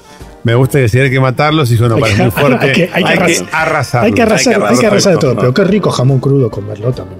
Me 0.45 0.55
gusta 0.55 0.77
decir 0.77 1.01
hay 1.01 1.09
que 1.11 1.19
matarlos 1.19 1.69
y 1.71 1.75
parece 1.75 2.15
que- 2.15 2.21
muy 2.21 2.31
fuerte. 2.31 2.65
hay 2.67 2.71
que- 2.71 2.89
hay 2.93 3.03
que 3.03 3.09
arrasar. 3.51 4.05
Hay 4.05 4.13
que 4.13 4.21
arrasar, 4.21 4.63
hay 4.63 4.77
que 4.77 4.85
arrasar, 4.87 5.13
de 5.13 5.19
todo, 5.19 5.35
pero 5.35 5.53
qué 5.53 5.63
rico 5.65 5.89
jamón 5.91 6.19
crudo 6.19 6.49
con 6.49 6.65
Merlot 6.67 6.95
también. 6.95 7.19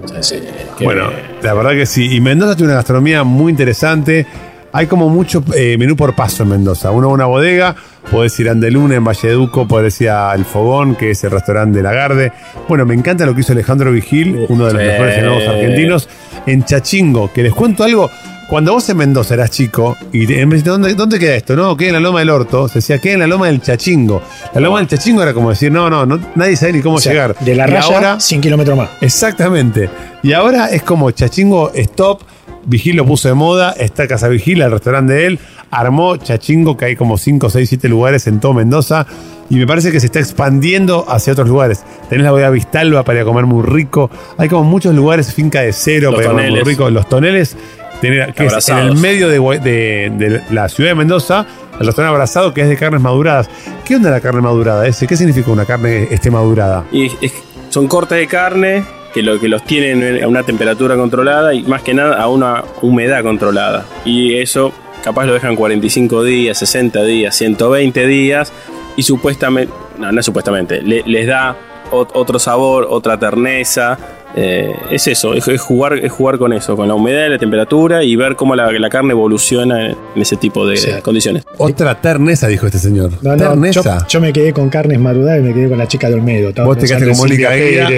Bueno, 0.82 1.10
la 1.42 1.52
verdad 1.54 1.72
que 1.72 1.84
sí. 1.86 2.14
Y 2.14 2.20
Mendoza 2.20 2.54
tiene 2.56 2.68
una 2.68 2.76
gastronomía 2.76 3.24
muy 3.24 3.50
interesante. 3.50 4.26
Hay 4.72 4.86
como 4.88 5.08
mucho 5.08 5.42
eh, 5.54 5.76
menú 5.78 5.96
por 5.96 6.14
paso 6.14 6.42
en 6.42 6.50
Mendoza. 6.50 6.90
Uno 6.90 7.06
va 7.08 7.12
a 7.12 7.14
una 7.14 7.24
bodega, 7.26 7.74
podés 8.10 8.38
ir 8.40 8.48
a 8.48 8.52
Andeluna, 8.52 8.94
en 8.96 9.04
Valleduco, 9.04 9.66
podés 9.66 9.98
ir 10.02 10.10
al 10.10 10.44
Fogón, 10.44 10.96
que 10.96 11.12
es 11.12 11.24
el 11.24 11.30
restaurante 11.30 11.78
de 11.78 11.82
Lagarde. 11.82 12.32
Bueno, 12.68 12.84
me 12.84 12.92
encanta 12.94 13.24
lo 13.24 13.34
que 13.34 13.40
hizo 13.40 13.52
Alejandro 13.52 13.90
Vigil, 13.90 14.44
uno 14.48 14.66
de 14.66 14.72
los 14.74 14.82
sí. 14.82 14.88
mejores 14.88 15.18
enólogos 15.18 15.48
argentinos, 15.48 16.08
en 16.46 16.64
Chachingo, 16.64 17.32
que 17.32 17.42
les 17.42 17.54
cuento 17.54 17.84
algo. 17.84 18.10
Cuando 18.48 18.72
vos 18.72 18.88
en 18.88 18.96
Mendoza 18.96 19.34
eras 19.34 19.50
chico 19.50 19.96
y 20.12 20.26
te- 20.26 20.44
me 20.46 20.54
decís, 20.56 20.64
¿dónde, 20.64 20.94
¿dónde 20.94 21.18
queda 21.18 21.34
esto? 21.34 21.56
No, 21.56 21.76
queda 21.76 21.88
en 21.88 21.94
la 21.94 22.00
loma 22.00 22.20
del 22.20 22.30
orto. 22.30 22.68
Se 22.68 22.74
decía, 22.76 22.98
queda 22.98 23.14
en 23.14 23.20
la 23.20 23.26
loma 23.26 23.46
del 23.46 23.60
chachingo. 23.60 24.22
La 24.54 24.60
loma 24.60 24.78
del 24.78 24.88
chachingo 24.88 25.22
era 25.22 25.32
como 25.34 25.50
decir, 25.50 25.72
no, 25.72 25.90
no, 25.90 26.06
no 26.06 26.18
nadie 26.34 26.56
sabe 26.56 26.74
ni 26.74 26.80
cómo 26.82 26.96
O 26.96 27.00
sea, 27.00 27.12
llegar. 27.12 27.36
De 27.40 27.54
la 27.54 27.64
Y 27.66 27.70
raya, 27.70 27.86
ahora, 27.94 28.20
100 28.20 28.40
kilómetros 28.40 28.76
más. 28.76 28.88
Exactamente. 29.00 29.90
Y 30.22 30.32
ahora 30.32 30.66
es 30.70 30.82
como 30.82 31.10
Chachingo 31.10 31.72
Stop. 31.74 32.22
Vigil 32.68 32.96
lo 32.96 33.06
puso 33.06 33.28
de 33.28 33.34
moda. 33.34 33.72
Está 33.72 34.08
Casa 34.08 34.26
Vigil, 34.28 34.60
el 34.60 34.70
restaurante 34.72 35.12
de 35.12 35.26
él. 35.26 35.38
Armó 35.70 36.16
Chachingo, 36.16 36.76
que 36.76 36.86
hay 36.86 36.96
como 36.96 37.16
5, 37.16 37.48
6, 37.50 37.68
7 37.68 37.88
lugares 37.88 38.26
en 38.26 38.40
todo 38.40 38.54
Mendoza. 38.54 39.06
Y 39.50 39.54
me 39.56 39.66
parece 39.68 39.92
que 39.92 40.00
se 40.00 40.06
está 40.06 40.18
expandiendo 40.18 41.04
hacia 41.08 41.32
otros 41.32 41.48
lugares. 41.48 41.84
Tenés 42.08 42.24
la 42.24 42.32
bodega 42.32 42.50
Vistalba 42.50 43.04
para 43.04 43.18
ir 43.18 43.22
a 43.22 43.24
comer 43.24 43.46
muy 43.46 43.62
rico. 43.64 44.10
Hay 44.36 44.48
como 44.48 44.64
muchos 44.64 44.94
lugares, 44.96 45.32
finca 45.32 45.60
de 45.60 45.72
cero 45.72 46.10
Los 46.10 46.14
para 46.16 46.24
ir 46.24 46.28
a 46.28 46.32
comer 46.32 46.44
muy 46.50 46.58
toneles. 46.58 46.66
rico. 46.78 46.90
Los 46.90 47.08
toneles, 47.08 47.56
tener- 48.00 48.32
que 48.34 48.46
es 48.46 48.68
en 48.68 48.78
el 48.78 48.94
medio 48.96 49.28
de, 49.28 49.40
Gua- 49.40 49.60
de- 49.60 50.10
de 50.16 50.42
la 50.50 50.68
ciudad 50.68 50.90
de 50.90 50.94
Mendoza. 50.96 51.46
El 51.78 51.86
restaurante 51.86 52.14
abrazado 52.14 52.54
que 52.54 52.62
es 52.62 52.68
de 52.68 52.76
carnes 52.76 53.00
maduradas. 53.02 53.50
¿Qué 53.84 53.96
onda 53.96 54.10
la 54.10 54.20
carne 54.20 54.40
madurada 54.40 54.86
ese? 54.86 55.06
¿Qué 55.06 55.16
significa 55.16 55.50
una 55.50 55.64
carne 55.66 56.08
esté 56.10 56.30
madurada? 56.30 56.84
Y 56.92 57.06
es- 57.20 57.32
son 57.68 57.86
cortes 57.88 58.16
de 58.18 58.26
carne 58.26 58.84
que, 59.12 59.22
lo, 59.22 59.38
que 59.38 59.48
los 59.48 59.62
tienen 59.64 60.22
a 60.22 60.28
una 60.28 60.42
temperatura 60.42 60.96
controlada 60.96 61.52
y 61.54 61.62
más 61.64 61.82
que 61.82 61.92
nada 61.94 62.20
a 62.22 62.28
una 62.28 62.62
humedad 62.82 63.22
controlada. 63.22 63.84
Y 64.04 64.36
eso 64.36 64.72
capaz 65.04 65.26
lo 65.26 65.34
dejan 65.34 65.54
45 65.56 66.22
días, 66.24 66.58
60 66.58 67.02
días, 67.02 67.34
120 67.36 68.06
días 68.06 68.52
y 68.96 69.02
supuestamente, 69.02 69.72
no, 69.98 70.10
no 70.12 70.22
supuestamente, 70.22 70.80
le- 70.82 71.02
les 71.06 71.26
da 71.26 71.56
ot- 71.92 72.10
otro 72.14 72.38
sabor, 72.38 72.86
otra 72.88 73.18
terneza. 73.18 73.98
Eh, 74.36 74.70
es 74.90 75.06
eso, 75.08 75.32
es, 75.34 75.48
es 75.48 75.60
jugar, 75.60 75.94
es 75.94 76.12
jugar 76.12 76.36
con 76.38 76.52
eso, 76.52 76.76
con 76.76 76.86
la 76.88 76.94
humedad 76.94 77.26
y 77.26 77.30
la 77.30 77.38
temperatura 77.38 78.04
y 78.04 78.14
ver 78.16 78.36
cómo 78.36 78.54
la, 78.54 78.70
la 78.70 78.90
carne 78.90 79.12
evoluciona 79.12 79.86
en 79.90 79.96
ese 80.16 80.36
tipo 80.36 80.66
de 80.66 80.76
Sí. 80.76 80.90
condiciones. 81.02 81.44
Otra 81.56 82.00
terneza, 82.00 82.46
dijo 82.48 82.66
este 82.66 82.78
señor. 82.78 83.10
No, 83.22 83.30
no, 83.34 83.36
yo, 83.36 83.48
terneza. 83.50 84.06
yo 84.08 84.20
me 84.20 84.32
quedé 84.32 84.52
con 84.52 84.68
carnes 84.68 84.98
maduradas 85.00 85.40
y 85.40 85.42
me 85.42 85.54
quedé 85.54 85.68
con 85.70 85.78
la 85.78 85.88
chica 85.88 86.08
de 86.08 86.14
Olmedo. 86.14 86.52
Vos 86.64 86.76
te 86.78 86.86
quedaste 86.86 87.08
con 87.08 87.16
Mónica 87.16 87.54
Guido. 87.54 87.88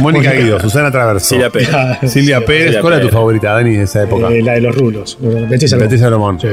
Mónica 0.00 0.32
Guido, 0.32 0.60
Susana 0.60 0.90
Traverso. 0.90 1.26
Silvia 1.28 1.50
Pérez. 1.50 1.68
Silvia 2.10 2.40
Pérez, 2.44 2.64
Silvia 2.64 2.80
¿cuál 2.80 2.94
era 2.94 3.02
tu 3.02 3.08
favorita, 3.10 3.52
Dani, 3.52 3.76
de 3.76 3.82
esa 3.84 4.02
época? 4.02 4.28
eh, 4.30 4.42
la 4.42 4.54
de 4.54 4.60
los 4.62 4.74
rulos. 4.74 5.16
Betis 5.20 5.76
Betis 5.76 6.00
Salomón. 6.00 6.40
Sí. 6.40 6.48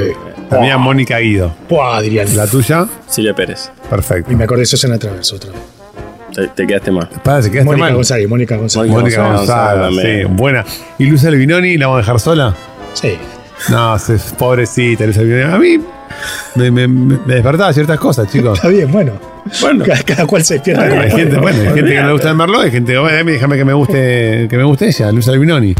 También 0.49 0.79
Mónica 0.79 1.17
Guido. 1.19 1.51
Puah, 1.67 1.99
dirían. 2.01 2.27
¿La 2.37 2.45
tuya? 2.45 2.85
Silvia 3.07 3.33
Pérez, 3.33 3.71
Perfecto. 3.89 4.31
Y 4.31 4.35
me 4.35 4.43
acordé 4.43 4.61
de 4.61 4.65
Susana 4.67 4.99
Traverso 4.99 5.35
otra 5.37 5.51
vez. 5.51 5.59
Te, 6.33 6.47
te 6.47 6.67
quedaste 6.67 6.91
mal. 6.91 7.07
Para, 7.23 7.41
se 7.41 7.51
quedaste 7.51 7.65
Mónica 7.65 7.85
mal. 7.85 7.93
González, 7.95 8.29
Mónica 8.29 8.55
González. 8.57 8.91
Mónica 8.91 9.21
González, 9.23 9.47
González, 9.47 9.89
sí, 9.89 9.95
también. 10.03 10.35
buena. 10.35 10.65
¿Y 10.97 11.05
Luz 11.05 11.25
Albinoni 11.25 11.77
la 11.77 11.87
vamos 11.87 11.97
a 11.99 12.01
dejar 12.01 12.19
sola? 12.19 12.55
Sí. 12.93 13.13
No, 13.69 13.95
pobrecita 14.37 15.05
Luz 15.05 15.17
Albinoni. 15.17 15.53
A 15.53 15.57
mí 15.57 15.77
me, 16.55 16.71
me- 16.71 16.87
me 16.87 17.33
despertaba 17.35 17.71
ciertas 17.73 17.99
cosas, 17.99 18.29
chicos. 18.31 18.57
Está 18.57 18.67
bien, 18.69 18.91
bueno. 18.91 19.13
Bueno. 19.61 19.83
Cada, 19.85 20.03
cada 20.03 20.25
cual 20.25 20.43
se 20.43 20.55
despierta. 20.55 20.83
Hay 20.83 20.89
como 20.89 21.17
gente, 21.17 21.37
bueno, 21.37 21.59
hay 21.61 21.67
gente 21.75 21.89
que 21.93 21.99
no 22.01 22.07
le 22.07 22.13
gusta 22.13 22.29
el 22.29 22.35
Merlot, 22.35 22.61
hay 22.63 22.71
gente 22.71 22.97
bueno, 22.97 23.31
déjame 23.31 23.57
que 23.57 23.65
me 23.65 23.73
guste, 23.73 24.47
que 24.49 24.57
me 24.57 24.63
guste 24.63 24.87
ella, 24.87 25.11
Luz 25.11 25.27
Albinoni. 25.27 25.73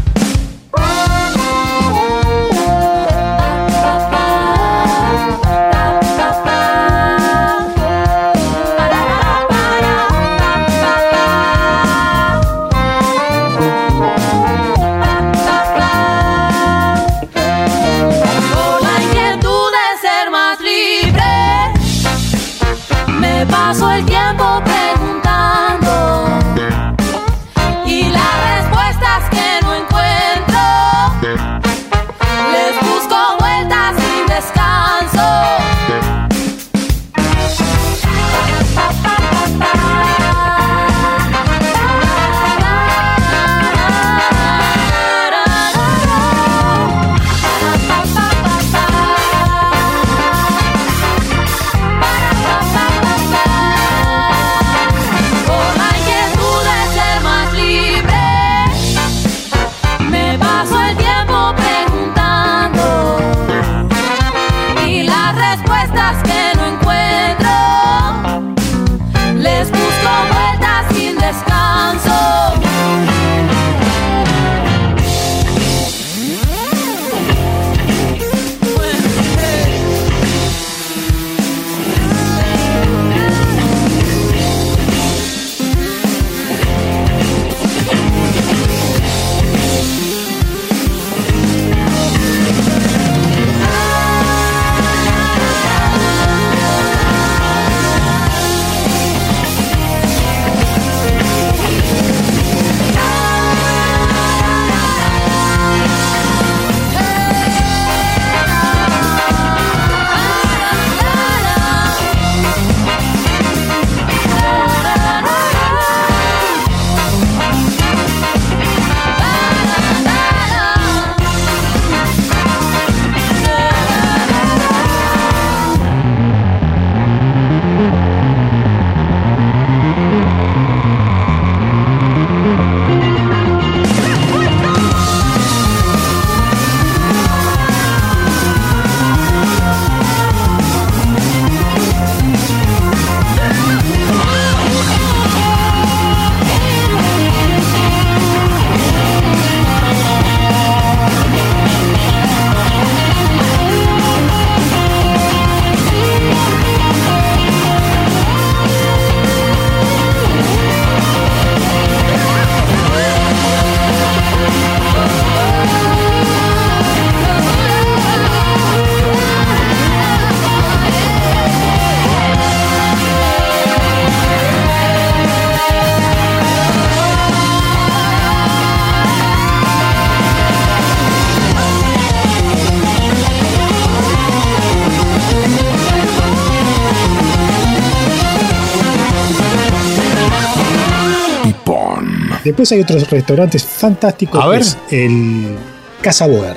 Después 192.44 192.70
hay 192.72 192.80
otros 192.80 193.08
restaurantes 193.10 193.64
fantásticos. 193.64 194.42
A 194.42 194.48
ver. 194.48 194.60
que 194.60 194.66
es 194.66 194.78
el 194.90 195.56
Casa 196.00 196.26
Boer. 196.26 196.56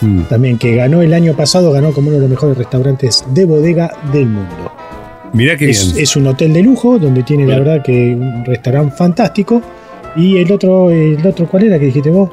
Mm. 0.00 0.22
también 0.22 0.58
que 0.58 0.74
ganó 0.74 1.02
el 1.02 1.14
año 1.14 1.34
pasado, 1.36 1.70
ganó 1.70 1.92
como 1.92 2.08
uno 2.08 2.16
de 2.16 2.22
los 2.22 2.30
mejores 2.30 2.58
restaurantes 2.58 3.24
de 3.28 3.44
bodega 3.44 3.90
del 4.12 4.26
mundo. 4.26 4.72
Mirá 5.32 5.56
qué 5.56 5.70
Es, 5.70 5.92
bien. 5.92 6.02
es 6.02 6.16
un 6.16 6.26
hotel 6.26 6.52
de 6.52 6.62
lujo 6.62 6.98
donde 6.98 7.22
tiene 7.22 7.46
la 7.46 7.58
verdad 7.60 7.82
que 7.82 7.92
un 8.14 8.44
restaurante 8.44 8.94
fantástico. 8.96 9.62
Y 10.16 10.36
el 10.38 10.50
otro, 10.52 10.90
el 10.90 11.24
otro 11.26 11.46
¿cuál 11.48 11.64
era 11.64 11.78
que 11.78 11.86
dijiste 11.86 12.10
vos? 12.10 12.28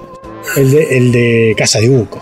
El 0.58 0.72
de, 0.72 0.98
el 0.98 1.12
de 1.12 1.56
Casa 1.58 1.80
de 1.80 1.90
Buco. 1.90 2.22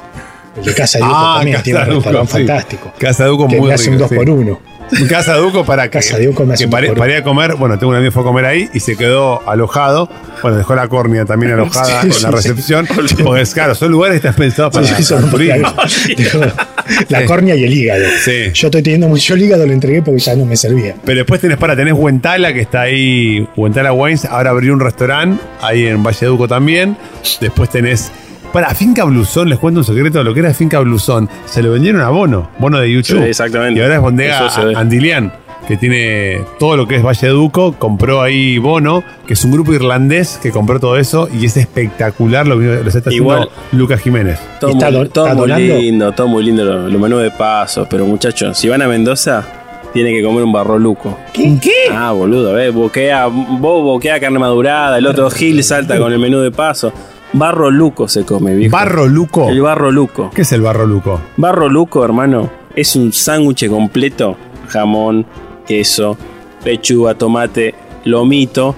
El 0.58 0.66
de 0.66 0.74
Casa 0.74 0.98
de 1.00 1.06
Buco 1.06 1.16
Ah, 1.18 1.36
también 1.38 1.54
Casa 1.56 1.64
tiene 1.64 1.80
un 1.80 1.86
de 1.86 1.92
Buco, 1.96 2.04
restaurante 2.04 2.32
sí. 2.32 2.38
fantástico. 2.38 2.92
Casa 2.98 3.26
Duco 3.26 3.48
Que 3.48 3.58
muy 3.58 3.72
hace 3.72 3.90
un 3.90 3.96
rico, 3.96 4.04
2 4.04 4.10
sí. 4.10 4.16
por 4.16 4.30
1 4.30 4.60
Casa 5.08 5.36
Duco 5.36 5.66
para 5.66 5.84
que, 5.90 6.00
Casa 6.00 6.18
Duco 6.20 6.46
me 6.46 6.54
hace 6.54 6.64
que 6.64 6.66
un 6.68 6.72
para 6.96 7.12
ir 7.12 7.18
a 7.18 7.24
comer. 7.24 7.56
Bueno, 7.56 7.78
tengo 7.78 7.92
un 7.92 7.96
amigo 7.98 8.10
que 8.10 8.14
fue 8.14 8.24
a 8.24 8.26
comer 8.26 8.46
ahí 8.46 8.70
y 8.74 8.80
se 8.80 8.96
quedó 8.96 9.48
alojado. 9.48 10.10
Bueno, 10.42 10.58
dejó 10.58 10.76
la 10.76 10.88
córnea 10.88 11.26
también 11.26 11.54
alojada 11.54 12.02
en 12.02 12.10
la 12.22 12.32
recepción. 12.32 12.88
Porque 13.24 13.42
es 13.42 13.54
claro, 13.54 13.76
son 13.76 13.92
lugares 13.92 14.20
que 14.20 14.28
están 14.28 14.40
pensados 14.40 14.74
para, 14.74 14.88
Sí, 14.88 15.04
son- 15.04 15.30
turismo. 15.30 15.74
La 17.10 17.24
córnea 17.26 17.56
y 17.56 17.64
el 17.64 17.72
hígado. 17.74 18.04
Sí. 18.24 18.52
Yo 18.54 18.68
estoy 18.68 18.82
teniendo 18.82 19.08
mucho 19.08 19.36
el 19.36 19.44
hígado, 19.44 19.66
lo 19.66 19.74
entregué 19.74 20.02
porque 20.02 20.20
ya 20.20 20.36
no 20.36 20.46
me 20.46 20.58
servía. 20.58 20.96
Pero 21.06 21.18
después 21.20 21.40
tenés 21.40 21.58
para, 21.58 21.76
tenés 21.76 21.94
Huentala, 21.94 22.52
que 22.52 22.62
está 22.62 22.82
ahí, 22.82 23.48
Huentala 23.56 23.94
Wines, 23.94 24.26
ahora 24.26 24.50
abrió 24.50 24.74
un 24.74 24.80
restaurante, 24.80 25.40
ahí 25.62 25.86
en 25.86 26.02
Valle 26.04 26.26
Duco 26.26 26.48
también. 26.48 26.98
Después 27.42 27.70
tenés, 27.70 28.12
para 28.52 28.74
Finca 28.74 29.04
Blusón, 29.04 29.50
les 29.50 29.60
cuento 29.60 29.80
un 29.82 29.84
secreto, 29.86 30.24
lo 30.24 30.34
que 30.34 30.40
era 30.42 30.54
Finca 30.54 30.80
Blusón, 30.80 31.30
se 31.46 31.62
lo 31.62 31.72
vendieron 31.72 32.02
a 32.02 32.10
Bono, 32.10 32.50
Bono 32.60 32.80
de 32.80 32.92
YouTube. 32.92 33.20
Sí, 33.24 33.30
exactamente. 33.30 33.80
Y 33.80 33.84
ahora 33.84 33.96
es 33.96 34.02
Bondega. 34.02 34.50
Andilian, 34.76 35.32
que 35.68 35.78
tiene 35.78 36.42
todo 36.58 36.76
lo 36.78 36.88
que 36.88 36.96
es 36.96 37.04
Valle 37.04 37.28
Duco, 37.28 37.74
compró 37.78 38.22
ahí 38.22 38.58
Bono, 38.58 39.04
que 39.28 39.34
es 39.34 39.44
un 39.46 39.52
grupo 39.52 39.74
irlandés 39.74 40.40
que 40.42 40.52
compró 40.52 40.80
todo 40.80 40.98
eso 40.98 41.30
y 41.32 41.46
es 41.46 41.58
espectacular 41.58 42.48
lo 42.48 42.58
que 42.58 42.66
lo 42.66 42.88
está 42.88 43.00
haciendo 43.00 43.12
Igual- 43.12 43.50
Lucas 43.72 44.02
Jiménez. 44.02 44.40
Todo, 44.60 44.72
¿Está 44.72 44.90
muy, 44.90 45.00
do- 45.00 45.10
todo 45.10 45.26
está 45.28 45.36
muy 45.38 45.48
donando? 45.50 45.76
lindo, 45.78 46.12
todo 46.14 46.28
muy 46.28 46.44
lindo, 46.44 46.64
los 46.66 46.92
lo 46.92 47.00
menús 47.00 47.22
de 47.22 47.32
pasos. 47.32 47.88
Pero 47.90 48.06
muchachos, 48.06 48.58
si 48.58 48.68
van 48.68 48.82
a 48.82 48.88
Mendoza, 48.88 49.46
tienen 49.94 50.16
que 50.16 50.24
comer 50.24 50.44
un 50.44 50.52
barroluco. 50.52 51.18
¿Qué? 51.34 51.58
¿Qué? 51.62 51.72
Ah, 51.92 52.12
boludo, 52.14 52.54
¿ves? 52.54 52.74
Boquea, 52.74 53.28
vos 53.28 53.84
boquea 53.84 54.20
carne 54.20 54.40
madurada, 54.40 54.98
el 54.98 55.06
otro 55.06 55.30
Gil 55.30 55.64
salta 55.64 55.98
con 56.00 56.12
el 56.12 56.18
menú 56.20 56.40
de 56.40 56.52
paso. 56.52 56.92
Barro 57.34 57.70
luco 57.70 58.08
se 58.08 58.26
come, 58.26 58.56
viejo. 58.56 58.76
Barro 58.76 59.08
Luco. 59.08 59.50
El 59.50 59.62
barro 59.62 59.92
luco. 59.92 60.32
¿Qué 60.34 60.42
es 60.42 60.52
el 60.52 60.62
Barro 60.62 60.88
Luco? 60.88 61.22
Barro 61.38 61.70
luco, 61.70 62.04
hermano, 62.04 62.50
es 62.76 62.96
un 62.96 63.14
sándwich 63.14 63.70
completo. 63.70 64.36
Jamón, 64.68 65.26
queso, 65.68 66.18
lechuga, 66.66 67.14
tomate, 67.14 67.76
lomito. 68.06 68.76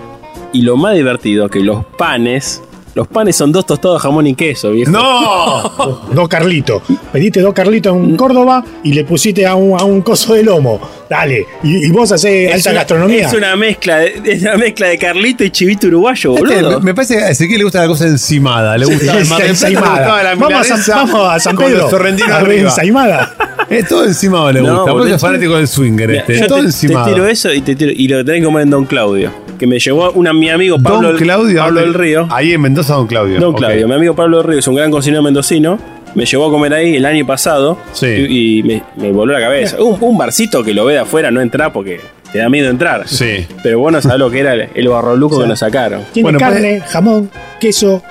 Y 0.54 0.64
lo 0.64 0.76
más 0.76 0.96
divertido, 0.96 1.50
que 1.50 1.62
los 1.62 1.86
panes... 1.86 2.62
Los 2.94 3.08
panes 3.08 3.36
son 3.38 3.52
dos 3.54 3.66
tostados 3.66 4.02
jamón 4.02 4.28
y 4.28 4.36
queso, 4.36 4.72
viejo. 4.72 4.92
¡No! 4.92 6.02
Dos 6.14 6.28
Carlitos. 6.28 6.82
Pediste 7.12 7.40
dos 7.42 7.54
Carlitos 7.54 7.96
en 7.96 8.16
Córdoba 8.18 8.64
y 8.84 8.92
le 8.94 9.06
pusiste 9.06 9.46
a 9.48 9.56
un, 9.56 9.80
a 9.80 9.84
un 9.86 10.02
coso 10.02 10.34
de 10.34 10.44
lomo. 10.44 10.80
Dale. 11.10 11.46
Y, 11.64 11.86
y 11.88 11.90
vos 11.90 12.12
hacés 12.12 12.50
Es 12.50 12.56
alta 12.56 12.70
una- 12.72 12.80
gastronomía. 12.80 13.28
Es 13.28 13.34
una 13.34 13.56
mezcla 13.56 13.98
de, 14.00 14.22
es 14.26 14.42
una 14.42 14.58
mezcla 14.58 14.88
de 14.88 14.98
Carlito 14.98 15.44
y 15.44 15.52
Chivito 15.52 15.88
uruguayo, 15.88 16.36
Este, 16.36 16.62
boludo. 16.62 16.80
me, 16.80 16.86
me 16.88 16.94
parece 16.94 17.18
que 17.18 17.24
a 17.24 17.30
Ezequiel 17.30 17.60
le 17.60 17.64
gusta 17.64 17.82
la 17.82 17.88
cosa 17.88 18.06
encimada. 18.08 18.78
Le 18.78 18.86
gusta 18.86 19.18
el 19.18 19.28
Mar 19.28 19.42
le 19.42 20.24
la 20.24 20.36
vamos, 20.36 20.72
a 20.72 20.78
San, 20.78 21.08
vamos 21.10 21.30
a 21.34 21.40
San 21.40 21.56
con 21.56 21.66
Pedro. 21.66 21.90
ver 21.90 22.32
arriba. 22.32 22.70
ensaimada. 22.70 23.36
Es 23.72 23.88
todo 23.88 24.06
encimado 24.06 24.52
le 24.52 24.62
gusta. 24.62 24.92
Vos 24.92 25.10
sos 25.10 25.22
fanático 25.22 25.56
del 25.56 25.68
swinger 25.68 26.08
Mira, 26.10 26.20
este. 26.22 26.40
yo 26.40 26.48
todo 26.48 26.60
te, 26.60 26.72
te 26.72 26.88
tiro 27.14 27.26
eso 27.26 27.54
y 27.54 27.62
te 27.62 27.76
tiro, 27.76 27.92
y 27.96 28.08
lo 28.08 28.24
tenés 28.26 28.42
que 28.42 28.46
comer 28.46 28.64
en 28.64 28.70
Don 28.70 28.86
Claudio. 28.86 29.32
Que 29.58 29.66
me 29.68 29.80
llevó 29.80 30.12
una, 30.12 30.34
mi 30.34 30.50
amigo 30.50 30.78
Pablo, 30.78 31.10
Don 31.10 31.18
Claudio. 31.18 31.60
Pablo 31.62 31.80
del 31.82 31.94
Río. 31.94 32.28
Ahí 32.32 32.52
en 32.52 32.62
Mendoza, 32.62 32.96
Don 32.96 33.08
Claudio. 33.08 33.40
Don. 33.40 33.54
Claudio, 33.54 33.88
mi 33.88 33.94
amigo 33.94 34.14
Pablo 34.16 34.38
del 34.38 34.48
Río 34.48 34.60
es 34.60 34.68
un 34.68 34.76
gran 34.76 34.92
cocinero 34.92 35.24
mendocino. 35.24 35.80
Me 36.16 36.26
llevó 36.26 36.48
a 36.48 36.52
comer 36.52 36.74
ahí 36.74 36.98
el 36.98 37.06
año 37.06 37.26
pasado 37.26 37.78
Sí. 37.94 38.08
y, 38.08 38.60
y 38.60 38.64
me, 38.64 38.84
me 38.98 39.12
voló 39.14 39.32
la 39.32 39.40
cabeza. 39.40 39.82
Un, 39.82 39.98
un 40.02 40.18
barcito 40.18 40.62
que 40.64 40.74
lo 40.74 40.84
ve 40.84 40.94
de 40.94 41.00
afuera, 41.00 41.32
no 41.32 41.40
entra 41.40 41.72
porque 41.72 42.02
te 42.34 42.40
da 42.40 42.50
miedo 42.50 42.70
entrar. 42.70 43.08
Sí. 43.08 43.46
Pero 43.64 43.80
bueno, 43.80 44.02
sabés 44.02 44.20
lo 44.20 44.30
que 44.30 44.40
era 44.42 44.54
el, 44.54 44.88
barroluco 44.90 45.36
O 45.36 45.38
sea, 45.38 45.46
que 45.46 45.50
nos 45.50 45.60
sacaron. 45.60 46.02
Tiene 46.12 46.24
Bueno, 46.26 46.40
pues- 46.40 46.52
carne, 46.52 46.82
jamón, 46.86 47.30
queso. 47.62 48.04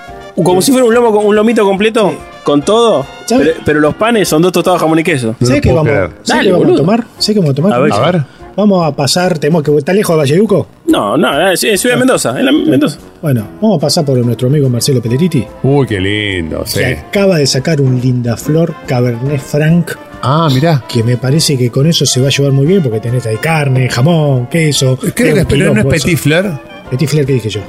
Como 0.42 0.62
si 0.62 0.72
fuera 0.72 0.86
un, 0.86 0.94
lomo, 0.94 1.12
con- 1.12 1.26
un 1.26 1.36
lomito 1.36 1.64
completo, 1.64 2.14
con 2.44 2.62
todo. 2.62 3.04
Pero, 3.28 3.52
pero 3.64 3.80
los 3.80 3.94
panes 3.94 4.28
son 4.28 4.42
dos 4.42 4.52
tostados 4.52 4.80
jamón 4.80 4.98
y 4.98 5.04
queso. 5.04 5.34
No 5.38 5.46
¿Sabes 5.46 5.50
lo 5.50 5.54
qué 5.62 5.68
puedo 5.70 5.76
vamos, 5.76 5.92
creer. 5.92 6.10
¿sabés 6.22 6.28
Dale, 6.28 6.44
qué 6.48 6.52
vamos 6.52 6.72
a 6.72 6.76
tomar? 6.76 7.04
¿Sabés 7.18 7.26
qué 7.26 7.34
vamos 7.40 7.50
a 7.50 7.54
tomar? 7.54 7.72
A 7.74 7.78
ver. 7.78 7.92
A 7.92 8.10
ver. 8.10 8.22
Vamos 8.56 8.84
a 8.86 8.94
pasar, 8.94 9.38
tenemos 9.38 9.62
que 9.62 9.74
estar 9.76 9.94
lejos 9.94 10.14
de 10.14 10.18
Valleduco. 10.18 10.66
No, 10.86 11.16
no, 11.16 11.50
es, 11.50 11.62
es 11.64 11.80
Ciudad 11.80 11.94
de 11.94 12.00
Mendoza. 12.00 12.38
En 12.38 12.44
la 12.46 12.52
Mendoza. 12.52 12.98
Bueno, 13.22 13.46
vamos 13.60 13.78
a 13.78 13.80
pasar 13.80 14.04
por 14.04 14.18
nuestro 14.18 14.48
amigo 14.48 14.68
Marcelo 14.68 15.00
Pelleriti, 15.00 15.46
Uy, 15.62 15.86
qué 15.86 16.00
lindo. 16.00 16.62
Sí. 16.66 16.80
que 16.80 16.86
acaba 16.98 17.38
de 17.38 17.46
sacar 17.46 17.80
un 17.80 18.00
linda 18.00 18.36
flor 18.36 18.74
Cabernet 18.86 19.40
Franc, 19.40 19.92
Ah, 20.22 20.48
mirá. 20.52 20.82
que 20.88 21.02
me 21.04 21.16
parece 21.16 21.56
que 21.56 21.70
con 21.70 21.86
eso 21.86 22.04
se 22.04 22.20
va 22.20 22.26
a 22.26 22.30
llevar 22.30 22.52
muy 22.52 22.66
bien, 22.66 22.82
porque 22.82 22.98
tenés 23.00 23.24
ahí 23.24 23.36
carne, 23.36 23.88
jamón, 23.88 24.48
queso. 24.48 24.98
Creo 24.98 25.12
que 25.14 25.32
un 25.32 25.38
es, 25.38 25.46
pero 25.46 25.72
no 25.74 25.80
es. 25.92 26.02
Petit 26.02 26.18
Fleur. 26.18 26.50
Petit 26.90 27.08
Flair, 27.08 27.24
¿qué 27.26 27.32
dije 27.34 27.48
yo? 27.48 27.60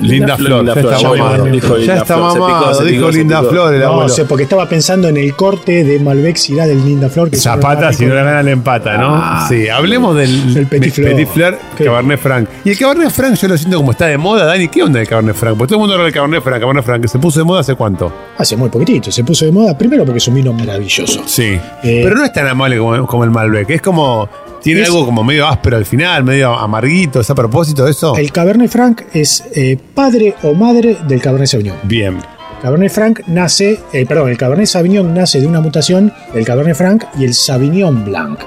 Linda 0.00 0.36
Flor. 0.36 0.64
Ya 0.66 0.72
está 0.74 0.96
ya 0.98 1.08
mamado. 1.08 1.44
dijo 1.46 1.74
Ya 1.76 1.78
Linda 1.78 1.96
está 1.96 2.16
mamado. 2.16 2.84
Dijo 2.84 3.10
Linda. 3.10 3.42
Flor 3.42 3.74
el 3.74 3.80
No, 3.80 4.08
sé, 4.08 4.24
porque 4.24 4.44
estaba 4.44 4.68
pensando 4.68 5.08
en 5.08 5.16
el 5.16 5.34
corte 5.34 5.84
de 5.84 5.98
Malbec 5.98 6.36
Syrah 6.36 6.66
del 6.66 6.84
Linda 6.84 7.08
Flor. 7.08 7.30
Que 7.30 7.36
Zapata, 7.36 7.92
si 7.92 8.06
no 8.06 8.14
la 8.14 8.22
gana, 8.22 8.42
le 8.42 8.50
empata, 8.52 8.96
¿no? 8.98 9.14
Ah, 9.14 9.46
sí, 9.48 9.68
hablemos 9.68 10.16
del 10.16 10.56
el 10.56 10.66
Petit 10.66 10.92
Fleur. 10.92 11.26
Fleur, 11.28 11.58
¿Qué? 11.76 11.84
Cabernet 11.84 12.20
Franc. 12.20 12.48
Y 12.64 12.70
el 12.70 12.78
Cabernet 12.78 13.10
Franc 13.10 13.34
yo 13.36 13.48
lo 13.48 13.56
siento 13.58 13.76
como 13.78 13.92
está 13.92 14.06
de 14.06 14.18
moda, 14.18 14.44
Dani. 14.46 14.68
¿Qué 14.68 14.82
onda 14.82 15.00
el 15.00 15.08
Cabernet 15.08 15.34
Franc? 15.36 15.56
Porque 15.56 15.68
todo 15.70 15.76
el 15.76 15.80
mundo 15.80 15.94
habla 15.94 16.04
del 16.04 16.14
Cabernet 16.14 16.42
Franc, 16.42 16.60
Cabernet 16.60 16.84
Franc, 16.84 17.02
que 17.02 17.08
se 17.08 17.18
puso 17.18 17.40
de 17.40 17.44
moda 17.44 17.60
hace 17.60 17.74
cuánto. 17.74 18.12
Hace 18.38 18.56
muy 18.56 18.68
poquitito, 18.68 19.10
se 19.10 19.24
puso 19.24 19.44
de 19.44 19.52
moda. 19.52 19.76
Primero 19.76 20.04
porque 20.04 20.18
es 20.18 20.28
un 20.28 20.34
vino 20.34 20.52
maravilloso. 20.52 21.22
Sí. 21.26 21.58
Eh, 21.82 22.00
Pero 22.04 22.16
no 22.16 22.24
es 22.24 22.32
tan 22.32 22.46
amable 22.46 22.78
como, 22.78 23.06
como 23.06 23.24
el 23.24 23.30
Malbec. 23.30 23.70
Es 23.70 23.82
como. 23.82 24.28
Tiene 24.62 24.82
Es- 24.82 24.88
algo 24.88 25.06
como 25.06 25.24
medio 25.24 25.46
áspero 25.48 25.78
al 25.78 25.86
final, 25.86 26.22
medio 26.22 26.52
amarguito. 26.54 27.20
¿Es 27.20 27.30
a 27.30 27.34
propósito 27.34 27.82
de 27.86 27.92
eso? 27.92 28.14
El 28.18 28.30
Cabernet 28.30 28.70
Franc 28.70 29.02
es 29.14 29.42
eh, 29.54 29.69
padre 29.76 30.34
o 30.42 30.54
madre 30.54 30.96
del 31.08 31.20
Cabernet 31.20 31.48
Sauvignon. 31.48 31.76
Bien. 31.84 32.18
Cabernet 32.62 32.92
Franc 32.92 33.20
nace, 33.26 33.78
eh, 33.92 34.04
perdón, 34.06 34.30
el 34.30 34.36
Cabernet 34.36 34.66
Sauvignon 34.66 35.14
nace 35.14 35.40
de 35.40 35.46
una 35.46 35.60
mutación 35.60 36.12
del 36.34 36.44
Cabernet 36.44 36.76
Franc 36.76 37.04
y 37.18 37.24
el 37.24 37.34
Sauvignon 37.34 38.04
Blanc. 38.04 38.38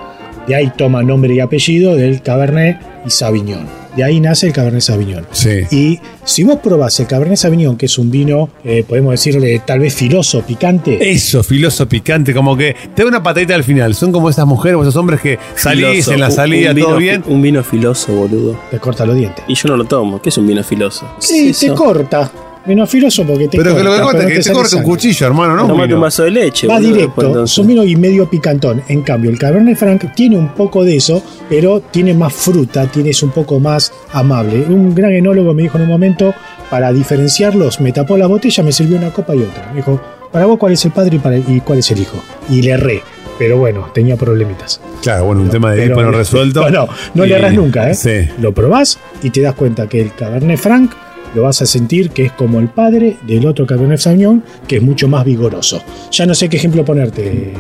De 0.48 0.56
ahí 0.56 0.72
toma 0.78 1.04
nombre 1.04 1.34
y 1.34 1.40
apellido 1.40 1.96
del 1.96 2.22
Cabernet 2.22 2.80
y 3.06 3.10
Sauvignon. 3.10 3.83
De 3.96 4.04
ahí 4.04 4.20
nace 4.20 4.48
el 4.48 4.54
Cabernet 4.54 4.82
Sauvignon. 4.82 5.26
Sí. 5.32 5.62
Y 5.72 6.00
si 6.26 6.44
vos 6.44 6.58
probás 6.64 7.00
el 7.00 7.08
Cabernet 7.08 7.38
Sauvignon, 7.38 7.78
que 7.78 7.86
es 7.86 7.98
un 7.98 8.10
vino, 8.10 8.50
eh, 8.64 8.84
podemos 8.88 9.12
decirle 9.12 9.62
tal 9.66 9.80
vez 9.80 9.94
filoso, 9.94 10.42
picante, 10.42 11.12
Eso, 11.12 11.44
filoso 11.44 11.88
picante, 11.88 12.34
como 12.34 12.58
que 12.58 12.76
te 12.96 13.04
da 13.04 13.08
una 13.08 13.22
patadita 13.22 13.54
al 13.56 13.64
final. 13.64 13.94
Son 13.96 14.12
como 14.12 14.30
esas 14.30 14.46
mujeres 14.48 14.78
o 14.78 14.82
esos 14.82 14.96
hombres 14.96 15.22
que 15.22 15.38
salís 15.56 15.86
Filoso, 15.90 16.14
en 16.14 16.20
la 16.22 16.32
salida, 16.32 16.72
un 16.72 16.78
todo 16.80 16.88
vino- 16.88 16.98
bien. 16.98 17.24
Un 17.28 17.42
vino 17.42 17.64
filoso, 17.64 18.14
boludo. 18.14 18.60
te 18.72 18.80
corta 18.80 19.06
los 19.06 19.16
dientes. 19.16 19.44
Y 19.48 19.54
yo 19.56 19.70
no 19.70 19.78
lo 19.78 19.86
tomo. 19.86 20.22
¿Qué 20.22 20.30
es 20.30 20.38
un 20.38 20.48
vino 20.48 20.64
filoso? 20.64 21.06
¿Qué 21.20 21.26
Sí, 21.28 21.50
es 21.50 21.60
te 21.60 21.70
corta. 21.74 22.32
Vino 22.66 22.88
filoso 22.88 23.26
porque 23.26 23.50
te 23.50 23.58
Pero 23.58 23.72
corta. 23.72 23.84
que 23.84 24.24
lo 24.24 24.28
que 24.30 24.38
es 24.38 24.46
te 24.46 24.54
corta 24.54 24.78
un 24.78 24.84
cuchillo, 24.84 25.28
hermano, 25.28 25.54
¿no? 25.56 25.68
Tomate 25.68 25.94
un 25.96 26.00
vaso 26.02 26.24
de 26.24 26.32
leche. 26.32 26.66
Va 26.66 26.76
boludo, 26.76 26.94
directo, 26.94 27.44
es 27.44 27.58
un 27.58 27.68
vino 27.68 27.84
y 27.84 27.96
medio 27.98 28.30
picantón. 28.30 28.82
En 28.88 29.02
cambio, 29.02 29.30
el 29.32 29.38
Cabernet 29.38 29.76
Franc 29.78 30.14
tiene 30.16 30.38
un 30.38 30.50
poco 30.54 30.86
de 30.86 30.96
eso, 30.96 31.22
pero 31.50 31.82
tiene 31.82 32.14
más 32.14 32.32
fruta, 32.34 32.88
tiene 32.88 33.10
es 33.10 33.22
un 33.22 33.32
poco 33.32 33.60
más 33.60 33.92
amable. 34.14 34.62
Un 34.70 34.96
gran 34.96 35.12
enólogo 35.12 35.54
me 35.54 35.64
dijo 35.64 35.78
en 35.78 35.84
un 35.84 35.90
momento, 35.90 36.34
para 36.70 36.94
diferenciarlos, 36.94 37.82
me 37.82 37.92
tapó 37.92 38.16
la 38.18 38.28
botella, 38.28 38.64
me 38.64 38.72
sirvió 38.72 38.98
una 38.98 39.10
copa 39.12 39.36
y 39.36 39.40
otra. 39.42 39.68
Me 39.72 39.78
dijo, 39.78 40.00
para 40.32 40.46
vos 40.46 40.58
cuál 40.58 40.72
es 40.72 40.86
el 40.86 40.92
padre 40.92 41.18
y, 41.18 41.20
para, 41.20 41.38
y 41.38 41.62
cuál 41.66 41.80
es 41.80 41.92
el 41.92 42.00
hijo. 42.00 42.18
Y 42.50 42.62
le 42.62 42.72
erré. 42.72 43.02
Pero 43.38 43.58
bueno, 43.58 43.90
tenía 43.94 44.16
problemitas. 44.16 44.80
Claro, 45.02 45.26
bueno, 45.26 45.42
un 45.42 45.50
tema 45.50 45.72
de 45.72 45.82
Pero- 45.82 45.96
Edipo 45.96 46.04
no 46.12 46.18
resuelto. 46.18 46.62
No, 46.70 46.86
no, 46.86 46.90
no 47.16 47.26
Y- 47.26 47.30
le 47.30 47.36
erras 47.36 47.54
nunca, 47.54 47.90
¿eh? 47.90 47.94
Sí. 47.96 48.30
Lo 48.40 48.54
probás 48.54 49.00
y 49.22 49.32
te 49.32 49.42
das 49.42 49.54
cuenta 49.56 49.88
que 49.90 50.00
el 50.02 50.14
Cabernet 50.14 50.58
Franc 50.60 50.94
lo 51.36 51.44
vas 51.44 51.62
a 51.62 51.66
sentir 51.66 52.10
que 52.12 52.26
es 52.26 52.32
como 52.32 52.60
el 52.60 52.68
padre 52.70 53.18
del 53.28 53.46
otro 53.48 53.66
Cabernet 53.66 54.00
Sauvignon, 54.00 54.44
que 54.68 54.78
es 54.78 54.82
mucho 54.82 55.08
más 55.08 55.26
vigoroso. 55.26 55.82
Ya 56.12 56.26
no 56.26 56.34
sé 56.36 56.50
qué 56.50 56.58
ejemplo 56.58 56.84
ponerte. 56.86 57.54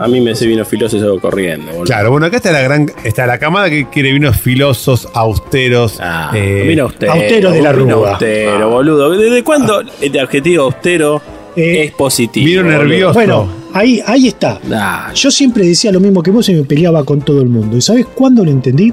A 0.00 0.06
mí 0.06 0.20
me 0.20 0.30
hace 0.30 0.46
vino 0.46 0.64
filoso 0.64 0.96
y 0.96 1.00
salgo 1.00 1.20
corriendo, 1.20 1.66
boludo. 1.72 1.84
Claro, 1.84 2.12
bueno, 2.12 2.26
acá 2.26 2.36
está 2.36 2.52
la 2.52 2.60
gran, 2.60 2.86
está 3.04 3.26
la 3.26 3.38
camada 3.38 3.68
que 3.68 3.88
quiere 3.90 4.12
vinos 4.12 4.36
filosos, 4.36 5.08
austeros. 5.12 5.98
Ah, 6.00 6.30
eh, 6.36 6.64
vino 6.68 6.84
austero. 6.84 7.12
austero 7.14 7.50
de 7.50 7.62
la 7.62 7.72
Rúa. 7.72 8.10
austero, 8.12 8.70
boludo. 8.70 9.10
¿Desde 9.10 9.42
cuándo 9.42 9.82
el 10.00 10.18
adjetivo 10.18 10.64
austero 10.64 11.20
Eh, 11.56 11.84
es 11.86 11.92
positivo? 11.92 12.46
vino 12.46 12.62
boludo? 12.62 12.78
nervioso. 12.78 13.14
Bueno, 13.14 13.48
ahí, 13.74 14.00
ahí 14.06 14.28
está. 14.28 14.60
Ah, 14.72 15.10
Yo 15.16 15.32
siempre 15.32 15.66
decía 15.66 15.90
lo 15.90 15.98
mismo 15.98 16.22
que 16.22 16.30
vos 16.30 16.48
y 16.48 16.54
me 16.54 16.62
peleaba 16.62 17.02
con 17.02 17.20
todo 17.22 17.42
el 17.42 17.48
mundo. 17.48 17.76
¿Y 17.76 17.80
sabes 17.80 18.06
cuándo 18.06 18.44
lo 18.44 18.52
entendí? 18.52 18.92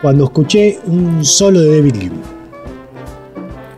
Cuando 0.00 0.24
escuché 0.24 0.78
un 0.86 1.22
solo 1.22 1.60
de 1.60 1.76
David 1.76 1.94
Gilmour. 2.00 2.39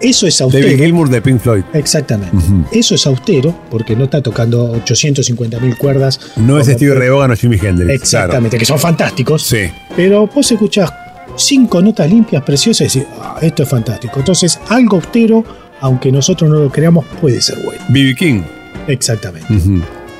Eso 0.02 0.26
es 0.26 0.40
austero. 0.40 0.66
David 0.66 0.78
Gilmour 0.82 1.08
de 1.08 1.22
Pink 1.22 1.40
Floyd. 1.40 1.62
Exactamente. 1.72 2.36
Eso 2.72 2.94
es 2.94 3.06
austero 3.06 3.54
porque 3.70 3.94
no 3.96 4.04
está 4.04 4.20
tocando 4.20 4.70
850 4.72 5.60
mil 5.60 5.76
cuerdas. 5.78 6.18
No 6.36 6.58
es 6.58 6.66
Steve 6.66 6.94
Ray 6.94 7.08
Vaughan 7.08 7.30
o 7.30 7.36
Jimi 7.36 7.56
Hendrix. 7.62 7.90
Exactamente, 7.92 8.58
que 8.58 8.64
son 8.64 8.78
fantásticos. 8.78 9.42
Sí. 9.42 9.70
Pero 9.96 10.26
vos 10.26 10.50
escuchás 10.50 10.92
cinco 11.36 11.80
notas 11.80 12.10
limpias, 12.10 12.42
preciosas 12.42 12.94
y 12.94 12.98
decís, 13.00 13.12
"Ah, 13.20 13.36
esto 13.40 13.62
es 13.62 13.68
fantástico. 13.68 14.18
Entonces, 14.18 14.58
algo 14.68 14.96
austero, 14.96 15.44
aunque 15.80 16.10
nosotros 16.12 16.50
no 16.50 16.58
lo 16.58 16.70
creamos, 16.70 17.04
puede 17.20 17.40
ser 17.40 17.62
bueno. 17.64 17.82
B.B. 17.88 18.14
King. 18.16 18.42
Exactamente. 18.88 19.46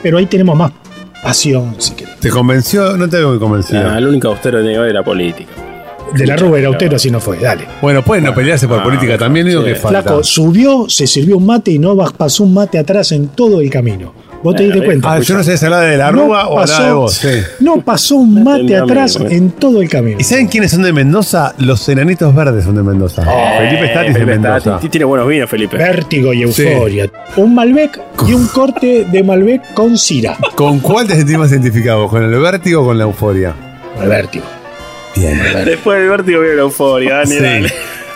Pero 0.03 0.19
ahí 0.19 0.27
tenemos 0.27 0.57
más 0.57 0.73
pasión, 1.23 1.75
si 1.79 1.93
querés. 1.95 2.19
¿Te 2.21 2.31
convenció? 2.31 2.97
No 2.97 3.09
te 3.09 3.17
veo 3.19 3.31
muy 3.31 3.39
convencido. 3.39 3.83
Nah, 3.83 3.99
el 3.99 4.07
único 4.07 4.29
austero 4.29 4.59
que 4.59 4.65
tenía 4.65 4.87
era 4.87 5.03
política. 5.05 5.51
De 6.15 6.27
la 6.27 6.37
Rúa 6.37 6.59
era 6.59 6.69
Autero, 6.69 6.97
así 6.97 7.11
no 7.11 7.21
fue, 7.21 7.39
dale. 7.39 7.65
Bueno, 7.81 8.03
pueden 8.03 8.25
no 8.25 8.35
pelearse 8.35 8.69
por 8.69 8.81
Ah, 8.81 8.85
política 8.85 9.17
también, 9.19 9.47
digo 9.47 9.63
sí. 9.63 9.69
que 9.69 9.75
falta. 9.77 10.03
Flaco, 10.03 10.23
subió, 10.25 10.87
se 10.89 11.07
sirvió 11.07 11.37
un 11.39 11.47
mate 11.47 11.71
y 11.73 11.79
no 11.79 11.97
pasó 12.17 12.45
un 12.45 12.55
mate 12.55 12.79
atrás 12.79 13.13
en 13.13 13.29
todo 13.29 13.61
el 13.61 13.71
camino. 13.71 14.13
Vos 14.43 14.57
te 14.57 14.65
Eh, 14.65 14.67
diste 14.67 14.81
eh, 14.81 14.85
cuenta. 14.85 15.13
Ah, 15.13 15.21
yo 15.21 15.37
no 15.37 15.45
sé 15.45 15.57
si 15.57 15.65
hablaba 15.65 15.85
de 15.85 15.97
la 15.97 16.11
No 16.11 16.25
Rúa 16.25 16.49
o 16.49 16.59
hablaba 16.59 16.87
de 16.87 16.93
vos. 16.93 17.13
Sí. 17.15 17.29
no 17.61 17.81
pasó 17.81 18.17
un 18.17 18.43
mate 18.45 18.77
atrás 18.77 19.17
en 19.31 19.53
todo 19.53 19.81
el 19.81 19.89
camino. 19.89 20.17
¿Y 20.19 20.25
saben 20.25 20.49
quiénes 20.49 20.73
son 20.73 20.83
de 20.83 20.93
Mendoza? 20.93 21.55
Los 21.59 21.89
enanitos 21.89 22.35
verdes 22.35 22.65
son 22.65 22.75
de 22.75 22.83
Mendoza. 22.83 23.23
Felipe 23.25 23.89
Stati 23.91 24.07
es 24.09 24.15
de 24.15 24.21
Felipe 24.21 24.39
Mendoza. 24.41 24.81
Tiene 24.91 25.05
buenos 25.05 25.29
vinos, 25.29 25.49
Felipe. 25.49 25.77
Vértigo 25.77 26.33
y 26.33 26.43
euforia. 26.43 27.09
Un 27.37 27.55
Malbec 27.55 28.01
y 28.27 28.33
un 28.35 28.47
corte 28.49 29.07
de 29.11 29.23
Malbec 29.23 29.75
con 29.75 29.97
Cira. 29.97 30.37
¿Con 30.57 30.81
cuál 30.81 31.07
te 31.07 31.15
sentís 31.15 31.39
más 31.39 31.51
identificado? 31.53 32.09
¿Con 32.09 32.25
el 32.25 32.41
vértigo 32.41 32.83
o 32.83 32.87
con 32.87 32.99
la 32.99 33.05
euforia? 33.05 33.55
El 34.03 34.09
vértigo. 34.09 34.45
Bien. 35.17 35.41
Después 35.65 35.99
del 36.01 36.09
vértigo 36.11 36.41
viene 36.41 36.57
la 36.57 36.63
euforia, 36.63 37.17
Dani, 37.19 37.37
dale. 37.37 37.73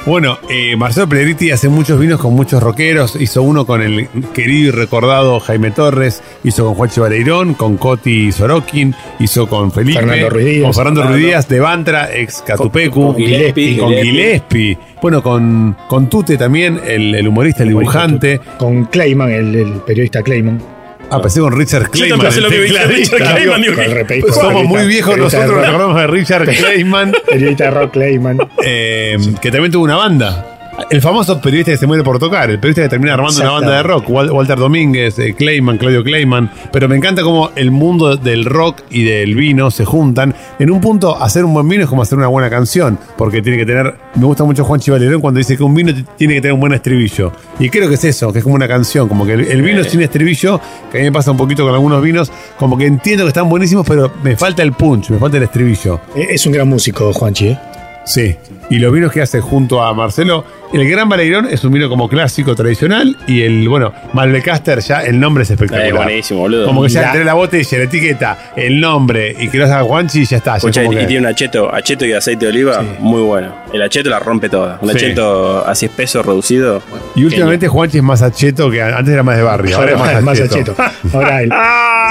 Bueno, 0.07 0.39
eh, 0.49 0.77
Marcelo 0.77 1.09
Pellegriti 1.09 1.51
hace 1.51 1.69
muchos 1.69 1.99
vinos 1.99 2.21
con 2.21 2.33
muchos 2.33 2.63
rockeros. 2.63 3.17
Hizo 3.21 3.43
uno 3.43 3.67
con 3.67 3.83
el 3.83 4.07
querido 4.33 4.69
y 4.69 4.71
recordado 4.71 5.41
Jaime 5.41 5.73
Torres. 5.73 6.23
Hizo 6.45 6.65
con 6.65 6.75
Juancho 6.77 7.03
Vareirón, 7.03 7.55
con 7.55 7.77
Coti 7.77 8.31
Sorokin. 8.31 8.95
Hizo 9.19 9.49
con 9.49 9.73
Felipe. 9.73 9.99
Fernando 9.99 10.31
Ruiz 10.31 10.45
Díaz. 10.47 10.63
Con 10.63 10.75
Fernando. 10.75 11.03
Ruiz 11.09 11.27
Díaz 11.27 11.49
de 11.49 11.59
Bantra, 11.59 12.15
ex 12.17 12.41
Catupecu. 12.47 12.95
Con- 13.03 13.13
con 13.15 13.17
Gillespie, 13.17 13.79
Con 13.79 13.89
Gillespie. 13.89 14.13
Gillespie. 14.13 14.79
Bueno, 15.03 15.23
con, 15.25 15.77
con 15.89 16.09
Tute 16.09 16.37
también, 16.37 16.81
el, 16.87 17.13
el 17.13 17.27
humorista, 17.27 17.65
el 17.65 17.71
dibujante. 17.71 18.41
Con 18.59 18.85
Clayman, 18.85 19.33
el, 19.33 19.55
el 19.57 19.73
periodista 19.85 20.23
Clayman. 20.23 20.63
Ah, 21.11 21.21
pensé 21.23 21.41
con 21.41 21.53
Richard 21.57 21.89
Clayman. 21.91 22.21
pensé 22.21 22.39
el 22.39 22.45
lo 22.45 22.51
que 22.51 22.59
dijiste, 22.63 22.79
tecladista. 22.81 23.17
Richard 23.17 23.35
Clayman, 23.37 23.63
digo, 23.63 23.75
Con 23.77 23.85
repe- 23.85 24.21
Pues 24.21 24.35
somos 24.35 24.65
muy 24.65 24.87
viejos 24.87 25.17
nosotros, 25.17 25.49
de 25.51 25.55
nos 25.57 25.67
acordamos 25.69 25.97
de 26.01 26.07
Richard 26.09 26.45
Clayman. 26.57 27.13
Periodista 27.31 27.65
de 27.65 27.71
rock 27.71 27.93
Clayman. 27.93 28.39
eh, 28.65 29.17
que 29.41 29.51
también 29.51 29.71
tuvo 29.73 29.85
una 29.85 29.97
banda. 29.97 30.56
El 30.91 31.01
famoso 31.01 31.41
periodista 31.41 31.73
que 31.73 31.79
se 31.79 31.87
muere 31.87 32.05
por 32.05 32.19
tocar, 32.19 32.51
el 32.51 32.59
periodista 32.59 32.83
que 32.83 32.89
termina 32.89 33.15
armando 33.15 33.41
una 33.41 33.51
banda 33.51 33.77
de 33.77 33.83
rock, 33.83 34.09
Wal- 34.11 34.31
Walter 34.31 34.59
Domínguez, 34.59 35.19
eh, 35.19 35.35
Clayman, 35.35 35.79
Claudio 35.79 36.05
Clayman. 36.05 36.51
Pero 36.73 36.89
me 36.89 36.97
encanta 36.97 37.23
cómo 37.23 37.51
el 37.57 37.71
mundo 37.71 38.17
del 38.17 38.45
rock 38.45 38.83
y 38.91 39.05
del 39.05 39.35
vino 39.35 39.71
se 39.71 39.85
juntan. 39.85 40.35
En 40.59 40.71
un 40.71 40.81
punto, 40.81 41.21
hacer 41.23 41.45
un 41.45 41.55
buen 41.55 41.69
vino 41.69 41.85
es 41.85 41.89
como 41.89 42.03
hacer 42.03 42.19
una 42.19 42.27
buena 42.29 42.51
canción, 42.51 42.99
porque 43.17 43.43
tiene 43.43 43.59
que 43.59 43.67
tener. 43.67 43.95
Me 44.15 44.25
gusta 44.27 44.45
mucho 44.45 44.65
Juan 44.65 44.79
Chivalerón 44.81 45.21
cuando 45.21 45.39
dice 45.39 45.57
que 45.57 45.63
un 45.63 45.75
vino 45.75 45.93
tiene 46.17 46.35
que 46.35 46.41
tener 46.43 46.53
un 46.55 46.61
buen 46.61 46.73
estribillo. 46.75 47.33
Y 47.59 47.69
creo 47.71 47.89
que 47.89 47.95
es 47.95 48.05
eso, 48.05 48.33
que 48.33 48.39
es 48.39 48.45
como 48.45 48.55
una 48.55 48.69
canción, 48.69 49.09
como 49.09 49.25
que 49.27 49.33
el, 49.33 49.41
el 49.47 49.63
vino 49.63 49.83
sin 49.85 50.03
estribillo, 50.03 50.61
que 50.93 50.99
a 50.99 51.01
mí 51.01 51.07
me 51.07 51.13
pasa 51.13 51.31
un 51.31 51.37
poquito 51.37 51.65
con 51.65 51.73
algunos 51.75 52.03
vinos, 52.03 52.31
como 52.59 52.77
que 52.77 52.87
entiendo 52.87 53.25
que 53.25 53.29
están 53.29 53.49
buenísimos, 53.49 53.87
pero 53.87 54.13
me 54.23 54.37
falta 54.37 54.63
el 54.63 54.73
punch, 54.73 55.11
me 55.11 55.19
falta 55.19 55.37
el 55.39 55.45
estribillo. 55.45 56.01
Eh, 56.15 56.27
Es 56.31 56.47
un 56.47 56.53
gran 56.53 56.69
músico, 56.69 57.13
Juanchi. 57.13 57.49
¿eh? 57.49 57.59
Sí, 58.05 58.37
y 58.71 58.79
los 58.79 58.93
vinos 58.93 59.13
que 59.13 59.23
hace 59.23 59.41
junto 59.41 59.83
a 59.83 59.93
Marcelo, 59.95 60.45
el 60.73 60.89
Gran 60.91 61.09
Baleirón 61.09 61.47
es 61.47 61.63
un 61.65 61.73
vino 61.73 61.89
como 61.89 62.09
clásico, 62.09 62.55
tradicional, 62.57 63.17
y 63.29 63.43
el, 63.43 63.69
bueno, 63.69 63.93
Malbecaster 64.13 64.81
ya 64.81 65.03
el 65.05 65.19
nombre 65.21 65.45
es 65.45 65.51
espectacular. 65.51 65.89
Eh, 65.89 65.93
buenísimo, 65.93 66.41
boludo. 66.41 66.67
Como 66.67 66.83
que 66.83 66.89
ya 66.89 67.07
entre 67.07 67.25
la 67.25 67.35
botella, 67.35 67.79
la 67.79 67.85
etiqueta, 67.85 68.39
el 68.57 68.81
nombre, 68.81 69.35
y 69.39 69.49
que 69.49 69.59
lo 69.59 69.65
haga 69.67 69.83
Juanchi, 69.83 70.25
ya 70.25 70.39
está. 70.39 70.57
Escucha, 70.57 70.83
y 70.85 70.89
que- 70.91 71.05
tiene 71.07 71.21
un 71.21 71.27
acheto, 71.27 71.73
acheto 71.73 72.05
y 72.05 72.13
aceite 72.13 72.47
de 72.47 72.51
oliva 72.51 72.83
muy 72.99 73.23
bueno. 73.23 73.55
El 73.73 73.81
acheto 73.83 74.11
la 74.11 74.19
rompe 74.19 74.49
toda. 74.49 74.79
Un 74.83 74.91
Sí. 74.91 74.97
acheto 74.97 75.65
así 75.67 75.87
espeso, 75.87 76.23
reducido. 76.23 76.83
y 77.15 77.25
últimamente 77.25 77.69
Juanchi 77.69 77.99
es 77.99 78.03
más 78.05 78.23
acheto 78.23 78.71
que 78.71 78.83
antes 78.83 79.13
era 79.15 79.23
más 79.23 79.37
de 79.37 79.43
barrio, 79.45 79.77
ahora 79.77 79.93
es 79.93 79.99
más, 79.99 80.23
Más 80.23 80.41
acheto. 80.41 80.73
acheto. 80.73 81.17
Ahora 81.17 81.43
él. 81.43 81.51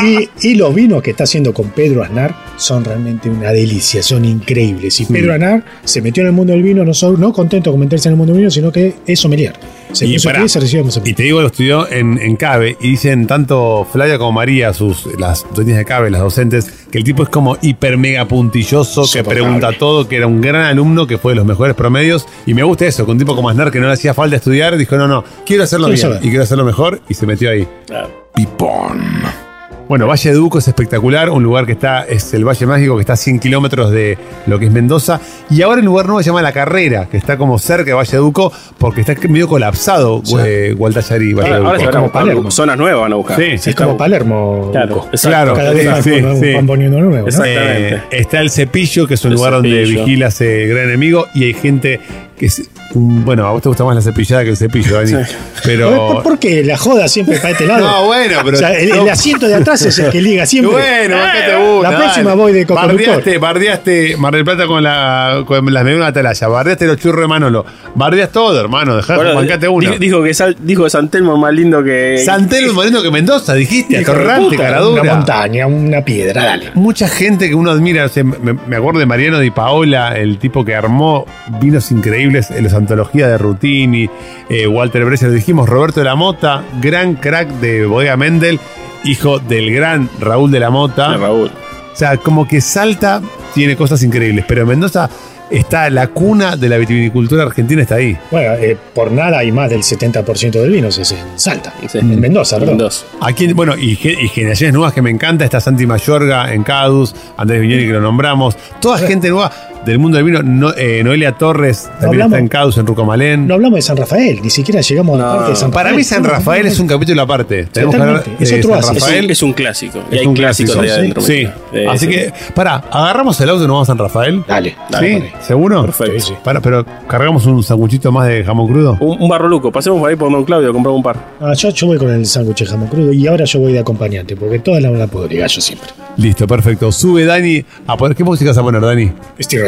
Y, 0.03 0.29
y 0.41 0.55
los 0.55 0.73
vinos 0.73 1.01
que 1.01 1.11
está 1.11 1.23
haciendo 1.25 1.53
con 1.53 1.69
Pedro 1.69 2.03
Aznar 2.03 2.35
son 2.57 2.83
realmente 2.83 3.29
una 3.29 3.51
delicia, 3.51 4.01
son 4.03 4.25
increíbles. 4.25 4.99
Y 5.01 5.05
Pedro 5.05 5.33
Aznar 5.33 5.63
se 5.83 6.01
metió 6.01 6.21
en 6.21 6.27
el 6.27 6.33
mundo 6.33 6.53
del 6.53 6.63
vino, 6.63 6.83
no, 6.83 6.93
solo, 6.93 7.17
no 7.17 7.31
contento 7.33 7.71
con 7.71 7.79
meterse 7.79 8.09
en 8.09 8.13
el 8.13 8.17
mundo 8.17 8.33
del 8.33 8.39
vino, 8.41 8.51
sino 8.51 8.71
que 8.71 8.95
es 9.05 9.19
sommelier. 9.19 9.53
Se 9.91 10.05
Y, 10.05 10.17
pará, 10.19 10.47
se 10.47 10.59
recibió 10.59 10.83
como 10.83 11.05
y 11.05 11.13
te 11.13 11.23
digo, 11.23 11.41
lo 11.41 11.47
estudió 11.47 11.89
en, 11.89 12.17
en 12.19 12.35
CABE 12.35 12.75
y 12.81 12.91
dicen 12.91 13.27
tanto 13.27 13.87
Flavia 13.89 14.17
como 14.17 14.33
María, 14.33 14.73
sus, 14.73 15.07
las 15.17 15.45
dueñas 15.55 15.77
de 15.77 15.85
CABE, 15.85 16.09
las 16.09 16.21
docentes, 16.21 16.65
que 16.91 16.97
el 16.97 17.03
tipo 17.03 17.23
es 17.23 17.29
como 17.29 17.57
hiper 17.61 17.97
mega 17.97 18.27
puntilloso, 18.27 19.05
que 19.11 19.23
pregunta 19.23 19.71
todo, 19.77 20.07
que 20.07 20.17
era 20.17 20.27
un 20.27 20.41
gran 20.41 20.63
alumno, 20.63 21.07
que 21.07 21.17
fue 21.17 21.31
de 21.31 21.37
los 21.37 21.45
mejores 21.45 21.75
promedios. 21.75 22.25
Y 22.45 22.53
me 22.53 22.63
gusta 22.63 22.85
eso, 22.85 23.05
que 23.05 23.11
un 23.11 23.19
tipo 23.19 23.35
como 23.35 23.49
Aznar 23.49 23.71
que 23.71 23.79
no 23.79 23.87
le 23.87 23.93
hacía 23.93 24.13
falta 24.13 24.35
estudiar, 24.35 24.75
dijo, 24.77 24.97
no, 24.97 25.07
no, 25.07 25.23
quiero 25.45 25.63
hacerlo 25.63 25.87
Quiero 25.87 25.95
bien 26.09 26.13
saber. 26.13 26.25
y 26.25 26.29
quiero 26.29 26.43
hacerlo 26.43 26.65
mejor 26.65 27.01
y 27.07 27.13
se 27.13 27.25
metió 27.25 27.49
ahí. 27.49 27.67
Claro. 27.85 28.09
Pipón. 28.35 29.44
Bueno, 29.87 30.07
Valle 30.07 30.31
de 30.31 30.35
Duco 30.35 30.57
es 30.57 30.67
espectacular, 30.67 31.29
un 31.29 31.43
lugar 31.43 31.67
que 31.67 31.73
está, 31.73 32.05
es 32.05 32.33
el 32.33 32.43
Valle 32.43 32.65
Mágico, 32.65 32.95
que 32.95 33.01
está 33.01 33.13
a 33.13 33.17
100 33.17 33.39
kilómetros 33.39 33.91
de 33.91 34.17
lo 34.47 34.57
que 34.57 34.65
es 34.65 34.71
Mendoza. 34.71 35.21
Y 35.51 35.61
ahora 35.61 35.79
el 35.79 35.85
lugar 35.85 36.07
nuevo 36.07 36.23
se 36.23 36.27
llama 36.31 36.41
La 36.41 36.51
Carrera, 36.51 37.07
que 37.07 37.17
está 37.17 37.37
como 37.37 37.59
cerca 37.59 37.83
de 37.85 37.93
Valle 37.93 38.11
de 38.13 38.17
Duco, 38.17 38.51
porque 38.79 39.01
está 39.01 39.13
medio 39.29 39.47
colapsado 39.47 40.23
eh, 40.43 40.73
Gualtallarí, 40.75 41.33
Valle 41.33 41.49
Ahora, 41.49 41.59
de 41.59 41.65
ahora 41.67 41.79
se 41.79 41.85
Duco. 41.85 41.91
van 41.91 41.97
a 41.97 42.01
como 42.01 42.03
buscar 42.07 42.21
Palermo. 42.23 42.51
zonas 42.51 42.77
nuevas, 42.79 43.01
van 43.01 43.13
a 43.13 43.15
buscar. 43.15 43.37
Sí, 43.37 43.43
Es 43.43 43.61
sí, 43.61 43.73
como 43.75 43.95
Palermo. 43.95 44.69
Claro. 44.71 45.07
Claro. 45.21 45.53
Cada 45.53 45.71
vez 45.71 45.81
Sí, 45.83 45.87
más 45.87 46.03
sí, 46.03 46.21
van- 46.21 46.39
sí. 46.39 46.53
van 46.55 46.65
poniendo 46.65 46.97
nuevo. 47.01 47.17
¿no? 47.17 47.25
Exacto. 47.27 47.45
Eh, 47.47 47.53
Exactamente. 47.87 48.17
está 48.17 48.39
el 48.41 48.49
cepillo, 48.49 49.07
que 49.07 49.13
es 49.13 49.23
un 49.23 49.31
El 49.33 49.37
lugar 49.37 49.53
donde 49.53 49.69
Cepillo. 49.85 50.03
vigila 50.05 50.27
ese 50.29 50.65
gran 50.65 50.85
enemigo, 50.85 51.27
y 51.35 51.43
hay 51.43 51.53
gente 51.53 51.99
que 52.39 52.47
es. 52.47 52.71
Bueno, 52.93 53.45
a 53.47 53.51
vos 53.51 53.61
te 53.61 53.69
gusta 53.69 53.83
más 53.83 53.95
la 53.95 54.01
cepillada 54.01 54.43
que 54.43 54.51
el 54.51 54.57
cepillo, 54.57 54.95
Dani. 54.95 55.11
¿Por, 55.11 55.25
Pero. 55.63 56.21
por 56.23 56.39
qué 56.39 56.63
la 56.63 56.77
joda 56.77 57.07
siempre 57.07 57.37
para 57.37 57.49
este 57.51 57.65
lado? 57.65 57.85
No, 57.85 58.05
bueno, 58.05 58.37
pero. 58.43 58.55
O 58.55 58.59
sea, 58.59 58.73
el, 58.73 58.91
asiento 59.09 59.47
de 59.47 59.55
atrás 59.55 59.81
es 59.81 59.97
el 59.99 60.11
que 60.11 60.21
liga 60.21 60.45
siempre. 60.45 60.73
Bueno, 60.73 61.17
acá 61.17 61.45
te 61.45 61.55
gusta. 61.55 61.91
La 61.91 61.97
próxima 61.97 62.29
dale. 62.31 62.41
voy 62.41 62.53
de. 62.53 62.65
Bardeaste, 62.65 63.37
bardeaste 63.37 64.17
Mar 64.17 64.33
del 64.33 64.43
Plata 64.45 64.67
con, 64.67 64.83
la, 64.83 65.43
con 65.45 65.73
las 65.73 65.83
mediunas 65.83 66.13
de 66.13 66.19
Atalaya. 66.19 66.47
Bardeaste 66.47 66.85
los 66.85 66.97
churros 66.97 67.21
de 67.21 67.27
Manolo. 67.27 67.65
Bardeas 67.95 68.29
todo, 68.31 68.59
hermano. 68.59 68.95
Dejá, 68.95 69.15
Bueno, 69.15 69.35
bancate 69.35 69.67
una. 69.67 69.91
dijo, 69.97 70.23
que 70.23 70.33
Sal- 70.33 70.55
dijo 70.59 70.89
San 70.89 71.09
Telmo 71.09 71.33
es 71.33 71.39
más 71.39 71.53
lindo 71.53 71.83
que. 71.83 72.21
Santelo 72.23 72.67
es 72.67 72.73
más 72.73 72.85
lindo 72.85 73.01
que 73.01 73.11
Mendoza, 73.11 73.53
dijiste. 73.55 73.97
Atorrante, 73.97 74.55
caradura. 74.57 75.01
Una 75.01 75.15
montaña, 75.15 75.67
una 75.67 76.01
piedra, 76.01 76.43
dale. 76.45 76.71
Mucha 76.75 77.07
gente 77.07 77.49
que 77.49 77.55
uno 77.55 77.71
admira, 77.71 78.05
o 78.05 78.09
sea, 78.09 78.23
me, 78.23 78.53
me 78.53 78.75
acuerdo 78.75 78.99
de 78.99 79.05
Mariano 79.05 79.39
Di 79.39 79.51
Paola, 79.51 80.15
el 80.17 80.37
tipo 80.37 80.63
que 80.63 80.75
armó 80.75 81.25
vinos 81.59 81.91
increíbles 81.91 82.51
en 82.51 82.63
las 82.63 82.73
antologías 82.75 83.29
de 83.29 83.37
Rutini, 83.37 84.09
eh, 84.49 84.67
Walter 84.67 85.05
Brescia, 85.05 85.27
lo 85.27 85.33
dijimos, 85.33 85.67
Roberto 85.67 85.99
de 86.01 86.05
la 86.05 86.15
Mota, 86.15 86.63
gran 86.81 87.15
crack 87.15 87.49
de 87.59 87.85
Bodega 87.85 88.17
Mendel, 88.17 88.59
hijo 89.03 89.39
del 89.39 89.73
gran 89.73 90.09
Raúl 90.19 90.51
de 90.51 90.59
la 90.59 90.69
Mota. 90.69 91.17
Raúl. 91.17 91.51
O 91.93 91.97
sea, 91.97 92.17
como 92.17 92.47
que 92.47 92.59
Salta 92.59 93.21
tiene 93.53 93.75
cosas 93.77 94.03
increíbles, 94.03 94.43
pero 94.47 94.63
en 94.63 94.67
Mendoza 94.67 95.09
está 95.49 95.89
la 95.89 96.07
cuna 96.07 96.55
de 96.55 96.69
la 96.69 96.77
vitivinicultura 96.77 97.43
argentina, 97.43 97.81
está 97.81 97.95
ahí. 97.95 98.17
Bueno, 98.31 98.53
eh, 98.55 98.77
por 98.93 99.11
nada 99.11 99.39
hay 99.39 99.51
más 99.51 99.69
del 99.69 99.81
70% 99.81 100.51
del 100.51 100.71
vino 100.71 100.87
es 100.87 101.11
en 101.11 101.39
Salta. 101.39 101.73
Sí. 101.87 101.99
En 101.99 102.19
Mendoza, 102.19 102.57
¿verdad? 102.57 102.73
Mendoza. 102.73 103.05
Aquí, 103.21 103.51
bueno, 103.53 103.77
y, 103.77 103.91
y 103.91 104.27
generaciones 104.29 104.73
nuevas 104.73 104.93
que 104.93 105.01
me 105.01 105.09
encanta, 105.09 105.45
está 105.45 105.61
Santi 105.61 105.85
Mayorga 105.85 106.53
en 106.53 106.63
Cadus, 106.63 107.15
Andrés 107.37 107.61
Viñeri 107.61 107.87
que 107.87 107.93
lo 107.93 108.01
nombramos, 108.01 108.57
toda 108.79 108.97
gente 108.97 109.29
nueva 109.29 109.51
del 109.85 109.99
mundo 109.99 110.17
del 110.17 110.25
vino, 110.25 110.41
No- 110.43 110.73
eh, 110.75 111.01
Noelia 111.03 111.33
Torres 111.33 111.83
también 111.83 112.05
hablamos- 112.23 112.33
está 112.33 112.39
en 112.39 112.47
Cadus, 112.47 112.77
en 112.77 112.87
Rucomalén. 112.87 113.47
No 113.47 113.53
hablamos 113.55 113.77
de 113.77 113.81
San 113.81 113.97
Rafael, 113.97 114.39
ni 114.41 114.49
siquiera 114.49 114.81
llegamos 114.81 115.15
a 115.15 115.23
la 115.23 115.25
No, 115.29 115.35
parte 115.37 115.49
de 115.51 115.55
San 115.55 115.71
Rafael. 115.71 115.85
Para 115.85 115.95
mí 115.97 116.03
San 116.03 116.23
Rafael 116.23 116.65
es 116.65 116.79
un 116.79 116.87
capítulo 116.87 117.21
aparte. 117.21 117.65
Tenemos 117.65 117.95
que 117.95 118.01
hablar 118.01 118.23
es 118.39 118.49
de 118.49 118.59
otro 118.59 118.81
San. 118.81 118.95
Es 118.95 119.01
Rafael. 119.03 119.31
es 119.31 119.43
un 119.43 119.53
clásico. 119.53 119.99
Y 120.11 120.15
Es 120.15 120.21
hay 120.21 120.27
un 120.27 120.33
clásico, 120.33 120.81
de 120.81 120.91
adentro. 120.91 121.21
Sí. 121.21 121.47
mira. 121.73 121.91
Así 121.91 122.05
sí. 122.05 122.11
que, 122.11 122.33
pará, 122.53 122.83
agarramos 122.91 123.39
el 123.41 123.49
auto 123.49 123.63
y 123.63 123.67
nos 123.67 123.73
vamos 123.73 123.89
a 123.89 123.91
San 123.91 123.97
Rafael. 123.97 124.43
Dale, 124.47 124.69
¿Sí? 124.71 124.75
dale. 124.89 125.33
¿Seguro? 125.41 125.81
Perfecto. 125.83 126.13
Sí, 126.19 126.27
sí. 126.27 126.33
Pará, 126.43 126.59
pero 126.61 126.85
cargamos 127.07 127.45
un 127.45 127.63
sanguchito 127.63 128.11
más 128.11 128.27
de 128.27 128.43
jamón 128.43 128.67
crudo. 128.67 128.97
Un, 128.99 129.21
un 129.21 129.29
barro 129.29 129.47
luco. 129.47 129.71
Pasemos 129.71 129.99
por 129.99 130.09
ahí 130.09 130.15
por 130.15 130.31
Don 130.31 130.43
Claudio 130.45 130.69
a 130.69 130.73
comprar 130.73 130.93
un 130.95 131.03
par. 131.03 131.17
Ah, 131.39 131.53
yo, 131.53 131.69
yo 131.69 131.87
voy 131.87 131.97
con 131.97 132.09
el 132.09 132.25
sándwich 132.25 132.59
de 132.59 132.65
jamón 132.65 132.87
crudo 132.87 133.11
y 133.11 133.27
ahora 133.27 133.45
yo 133.45 133.59
voy 133.59 133.73
de 133.73 133.79
acompañante, 133.79 134.35
porque 134.35 134.59
toda 134.59 134.79
la 134.79 134.89
la 134.95 135.07
puedo 135.07 135.27
ligar 135.27 135.49
yo 135.49 135.59
siempre. 135.61 135.89
Listo, 136.17 136.47
perfecto. 136.47 136.91
Sube 136.93 137.25
Dani 137.25 137.65
a 137.87 137.97
poner. 137.97 138.15
¿Qué 138.15 138.23
música 138.23 138.51
vas 138.51 138.57
a 138.57 138.61
poner, 138.63 138.81
Dani? 138.81 139.11
Steve 139.41 139.63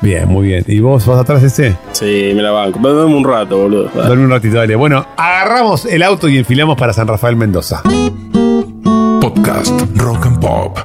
Bien, 0.00 0.28
muy 0.28 0.48
bien. 0.48 0.64
¿Y 0.66 0.80
vos 0.80 1.06
vas 1.06 1.20
atrás 1.20 1.42
de 1.42 1.48
ese? 1.48 1.76
Sí, 1.92 2.32
me 2.34 2.42
la 2.42 2.50
banco. 2.50 2.78
Dame 2.80 3.14
un 3.14 3.24
rato, 3.24 3.58
boludo. 3.58 3.90
Dale. 3.94 4.08
Dormí 4.08 4.24
un 4.24 4.30
ratito, 4.30 4.56
dale. 4.56 4.74
Bueno, 4.76 5.06
agarramos 5.16 5.84
el 5.86 6.02
auto 6.02 6.28
y 6.28 6.38
enfilamos 6.38 6.76
para 6.76 6.92
San 6.92 7.06
Rafael 7.08 7.36
Mendoza. 7.36 7.82
Podcast 9.20 9.72
Rock 9.96 10.26
and 10.26 10.40
Pop. 10.40 10.78